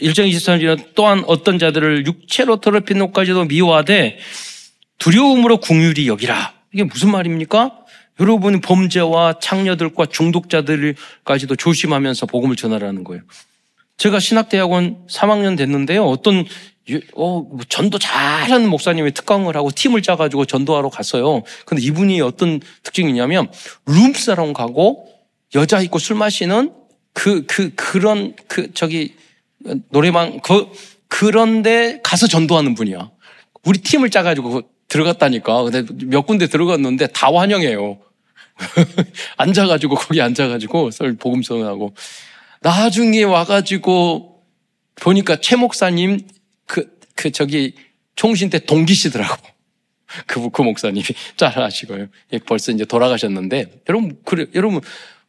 [0.01, 4.17] 1장 23절에 또한 어떤 자들을 육체로 더럽힌 옷까지도 미워하되
[4.97, 6.53] 두려움으로 궁율이 여기라.
[6.73, 7.82] 이게 무슨 말입니까?
[8.19, 13.23] 여러분이 범죄와 창녀들과 중독자들까지도 조심하면서 복음을 전하라는 거예요.
[13.97, 16.05] 제가 신학대학원 3학년 됐는데요.
[16.05, 16.45] 어떤
[17.15, 21.43] 어, 뭐 전도 잘하는 목사님이 특강을 하고 팀을 짜가지고 전도하러 갔어요.
[21.65, 23.49] 근데 이분이 어떤 특징이냐면
[23.85, 25.09] 룸사롱 가고
[25.55, 26.73] 여자 있고 술 마시는
[27.13, 29.15] 그, 그, 그런, 그, 저기,
[29.89, 30.67] 노래방, 그,
[31.07, 33.11] 그런데 가서 전도하는 분이야.
[33.65, 35.63] 우리 팀을 짜가지고 들어갔다니까.
[35.63, 37.97] 근데 몇 군데 들어갔는데 다 환영해요.
[39.37, 41.95] 앉아가지고 거기 앉아가지고 설 복음성하고
[42.61, 44.43] 나중에 와가지고
[44.95, 46.19] 보니까 최 목사님
[46.67, 47.73] 그, 그 저기
[48.15, 49.35] 총신 때 동기시더라고.
[50.27, 51.03] 그, 그 목사님이
[51.37, 52.07] 잘하시고요.
[52.33, 54.81] 예, 벌써 이제 돌아가셨는데 여러분 그래 여러분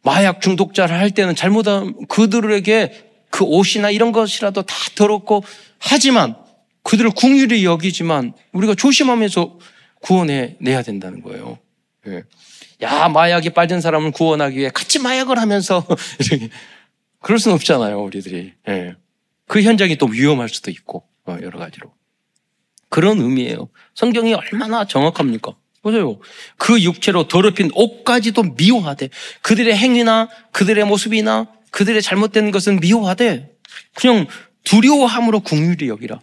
[0.03, 5.43] 마약 중독자를 할 때는 잘못한 그들에게 그 옷이나 이런 것이라도 다 더럽고
[5.79, 6.37] 하지만
[6.85, 9.59] 그들을 궁휼히 여기지만 우리가 조심하면서
[10.01, 11.59] 구원해 내야 된다는 거예요.
[12.07, 12.23] 예.
[12.83, 15.85] 야 마약에 빠진 사람을 구원하기 위해 같이 마약을 하면서
[17.21, 18.53] 그럴 수는 없잖아요, 우리들이.
[18.69, 18.95] 예.
[19.47, 21.93] 그 현장이 또 위험할 수도 있고 어, 여러 가지로
[22.91, 23.69] 그런 의미예요.
[23.95, 25.57] 성경이 얼마나 정확합니까?
[25.83, 26.19] 보세요.
[26.57, 29.11] 그 육체로 더럽힌 옷까지도 미워하되
[29.43, 33.55] 그들의 행위나 그들의 모습이나 그들의 잘못된 것은 미워하되
[33.95, 34.27] 그냥
[34.65, 36.21] 두려워함으로 궁휼히 여기라.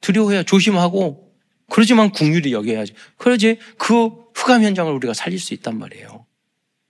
[0.00, 1.32] 두려워해야 조심하고
[1.68, 2.92] 그러지만 국률이 여겨야지.
[3.16, 6.26] 그러지 그 흑암 현장을 우리가 살릴 수 있단 말이에요.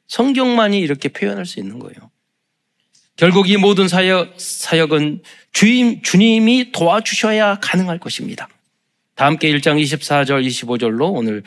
[0.08, 2.10] 성경만이 이렇게 표현할 수 있는 거예요.
[3.16, 8.48] 결국 이 모든 사역, 사역은 주임, 주님이 도와주셔야 가능할 것입니다.
[9.14, 11.42] 다 함께 1장 24절, 25절로 오늘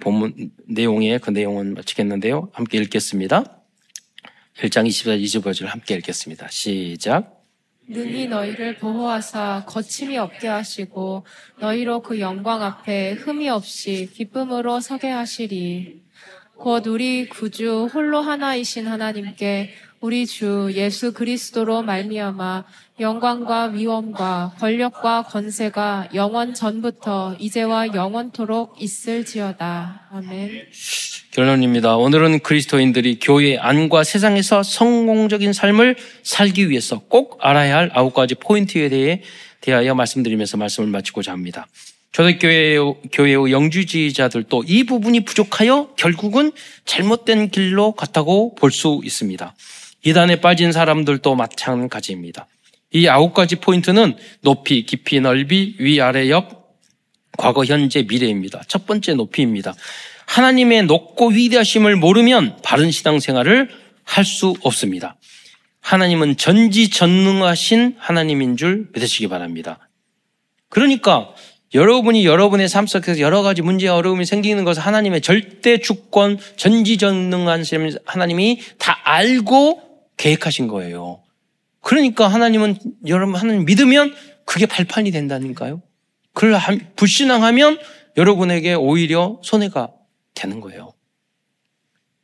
[0.00, 2.50] 본문 내용의 그 내용은 마치겠는데요.
[2.54, 3.44] 함께 읽겠습니다.
[4.56, 6.48] 1장 24, 25절 함께 읽겠습니다.
[6.48, 7.41] 시작.
[7.88, 11.24] 능히 너희를 보호하사 거침이 없게 하시고
[11.60, 16.02] 너희로 그 영광 앞에 흠이 없이 기쁨으로 서게 하시리.
[16.56, 22.64] 곧 우리 구주 홀로 하나이신 하나님께 우리 주 예수 그리스도로 말미암아
[23.00, 30.08] 영광과 위엄과 권력과 권세가 영원 전부터 이제와 영원토록 있을지어다.
[30.10, 30.66] 아멘.
[31.30, 31.96] 결론입니다.
[31.96, 38.88] 오늘은 그리스도인들이 교회 안과 세상에서 성공적인 삶을 살기 위해서 꼭 알아야 할 아홉 가지 포인트에
[38.88, 39.22] 대해
[39.60, 41.66] 대하여 말씀드리면서 말씀을 마치고자 합니다.
[42.12, 42.76] 초대교회
[43.10, 46.52] 교회의 영주지자들도 이 부분이 부족하여 결국은
[46.84, 49.54] 잘못된 길로 갔다고 볼 수 있습니다.
[50.04, 52.46] 이단에 빠진 사람들도 마찬가지입니다.
[52.92, 56.76] 이 아홉 가지 포인트는 높이, 깊이, 넓이, 위 아래, 옆,
[57.38, 58.62] 과거, 현재, 미래입니다.
[58.68, 59.74] 첫 번째 높이입니다.
[60.26, 63.70] 하나님의 높고 위대하심을 모르면 바른 신앙생활을
[64.04, 65.16] 할 수 없습니다.
[65.80, 69.88] 하나님은 전지전능하신 하나님인 줄 믿으시기 바랍니다.
[70.68, 71.34] 그러니까
[71.74, 77.64] 여러분이 여러분의 삶 속에서 여러 가지 문제와 어려움이 생기는 것을 하나님의 절대 주권, 전지전능한
[78.04, 79.80] 하나님이 다 알고
[80.16, 81.22] 계획하신 거예요.
[81.80, 84.14] 그러니까 하나님은 여러분 하나님 믿으면
[84.44, 85.82] 그게 발판이 된다니까요.
[86.34, 86.60] 그걸
[86.96, 87.78] 불신앙하면
[88.16, 89.90] 여러분에게 오히려 손해가
[90.34, 90.92] 되는 거예요.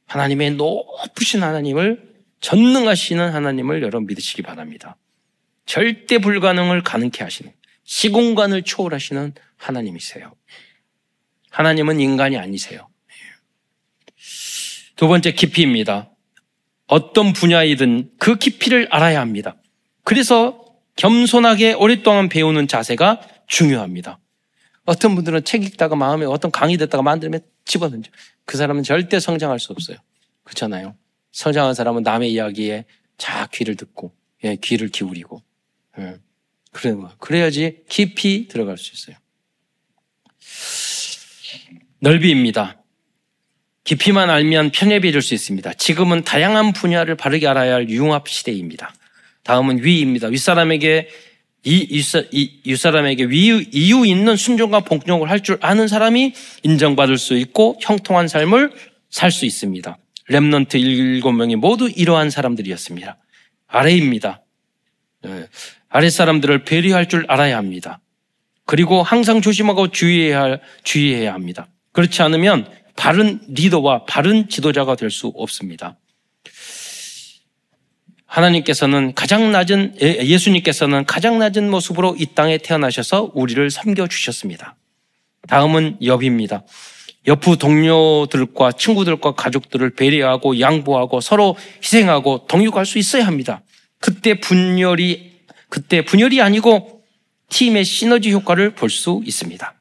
[0.07, 2.07] 하나님의 높으신 하나님을
[2.41, 4.97] 전능하시는 하나님을 여러분 믿으시기 바랍니다.
[5.67, 7.53] 절대 불가능을 가능케 하시는
[7.89, 10.31] 시공간을 초월하시는 하나님이세요.
[11.51, 12.87] 하나님은 인간이 아니세요.
[14.95, 16.11] 두 번째 깊이입니다.
[16.87, 19.57] 어떤 분야이든 그 깊이를 알아야 합니다.
[20.05, 20.67] 그래서
[20.97, 24.19] 겸손하게 오랫동안 배우는 자세가 중요합니다.
[24.85, 28.11] 어떤 분들은 책 읽다가 마음에 어떤 강의 듣다가 만들면 집어던져.
[28.45, 29.97] 그 사람은 절대 성장할 수 없어요.
[30.45, 30.95] 그렇잖아요.
[31.33, 32.85] 성장한 사람은 남의 이야기에
[33.17, 34.13] 자 귀를 듣고
[34.45, 35.43] 예, 귀를 기울이고
[35.99, 36.19] 예,
[36.79, 39.17] 그래 그래야지 깊이 들어갈 수 있어요.
[41.99, 42.81] 넓이입니다.
[43.83, 45.73] 깊이만 알면 편협해질 수 있습니다.
[45.73, 48.95] 지금은 다양한 분야를 바르게 알아야 할 융합 시대입니다.
[49.43, 50.29] 다음은 위입니다.
[50.29, 51.09] 윗사람에게
[51.65, 57.77] 이, 이, 윗사람에게 위, 이유 있는 순종과 복종을 할 줄 아는 사람이 인정받을 수 있고
[57.81, 58.73] 형통한 삶을
[59.11, 59.99] 살 수 있습니다.
[60.31, 63.17] remnant 일곱 명이 모두 이러한 사람들이었습니다.
[63.67, 64.45] 아래입니다.
[65.91, 65.99] 네.
[65.99, 68.01] 아래 사람들을 배려할 줄 알아야 합니다.
[68.67, 71.69] 그리고 항상 조심하고 주의해야, 할, 주의해야 합니다.
[71.93, 75.97] 그렇지 않으면 바른 리더와 바른 지도자가 될 수 없습니다.
[78.27, 84.77] 하나님께서는 가장 낮은 예, 예수님께서는 가장 낮은 모습으로 이 땅에 태어나셔서 우리를 섬겨 주셨습니다.
[85.49, 86.63] 다음은 엽입니다.
[87.27, 93.63] 옆부 동료들과 친구들과 가족들을 배려하고 양보하고 서로 희생하고 동역할 수 있어야 합니다.
[93.99, 95.28] 그때 분열이
[95.69, 97.03] 그때 분열이 아니고
[97.51, 99.75] 팀의 시너지 효과를 볼 수 있습니다.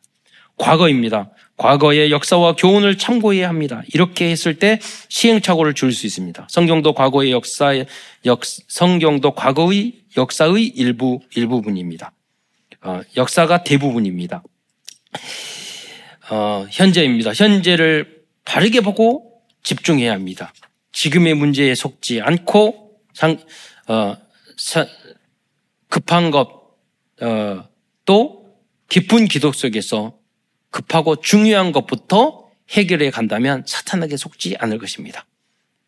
[0.58, 1.30] 과거입니다.
[1.58, 3.82] 과거의 역사와 교훈을 참고해야 합니다.
[3.94, 4.80] 이렇게 했을 때
[5.10, 6.48] 시행착오를 줄 수 있습니다.
[6.50, 7.88] 성경도 과거의 역사의
[8.26, 12.12] 역, 성경도 과거의 역사의 일부 일부분입니다.
[12.82, 14.44] 어, 역사가 대부분입니다.
[16.30, 17.34] 어, 현재입니다.
[17.34, 20.54] 현재를 바르게 보고 집중해야 합니다.
[20.92, 23.38] 지금의 문제에 속지 않고 상,
[23.88, 24.16] 어,
[24.58, 24.86] 사,
[25.88, 26.50] 급한 것,
[27.22, 27.68] 어,
[28.06, 28.56] 또
[28.90, 30.18] 깊은 기도 속에서
[30.70, 35.26] 급하고 중요한 것부터 해결해 간다면 사탄에게 속지 않을 것입니다.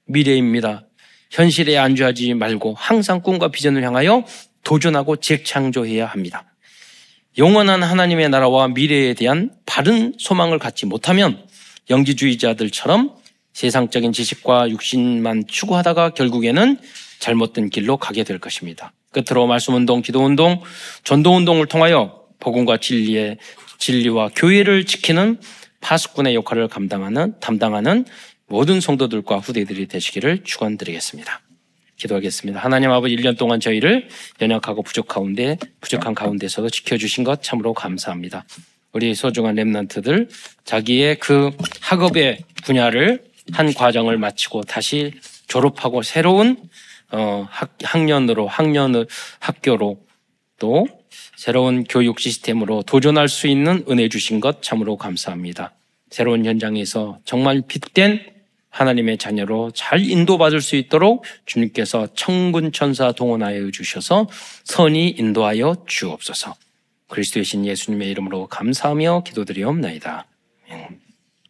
[0.05, 0.85] 미래입니다.
[1.31, 4.25] 현실에 안주하지 말고 항상 꿈과 비전을 향하여
[4.63, 6.45] 도전하고 재창조해야 합니다.
[7.37, 11.47] 영원한 하나님의 나라와 미래에 대한 바른 소망을 갖지 못하면
[11.89, 13.15] 영지주의자들처럼
[13.53, 16.79] 세상적인 지식과 육신만 추구하다가 결국에는
[17.19, 18.93] 잘못된 길로 가게 될 것입니다.
[19.11, 20.61] 끝으로 말씀 운동, 기도 운동,
[21.03, 23.37] 전도 운동을 통하여 복음과 진리의
[23.77, 25.39] 진리와 교회를 지키는
[25.81, 28.05] 파수꾼의 역할을 감당하는 담당하는
[28.47, 31.41] 모든 성도들과 후대들이 되시기를 축원드리겠습니다.
[31.95, 32.59] 기도하겠습니다.
[32.59, 34.07] 하나님 아버지 1년 동안 저희를
[34.41, 38.45] 연약하고 부족 가운데 부족한 가운데서도 지켜 주신 것 참으로 감사합니다.
[38.93, 40.29] 우리 소중한 랩런트들
[40.63, 41.51] 자기의 그
[41.81, 45.11] 학업의 분야를 한 과정을 마치고 다시
[45.47, 46.57] 졸업하고 새로운
[47.11, 49.07] 어, 학, 학년으로 학년을
[49.39, 49.99] 학교로
[50.59, 50.87] 또
[51.35, 55.73] 새로운 교육 시스템으로 도전할 수 있는 은혜 주신 것 참으로 감사합니다.
[56.09, 58.39] 새로운 현장에서 정말 빛된
[58.69, 64.27] 하나님의 자녀로 잘 인도받을 수 있도록 주님께서 천군 천사 동원하여 주셔서
[64.63, 66.55] 선이 인도하여 주옵소서.
[67.09, 70.25] 그리스도의 신 예수님의 이름으로 감사하며 기도드리옵나이다.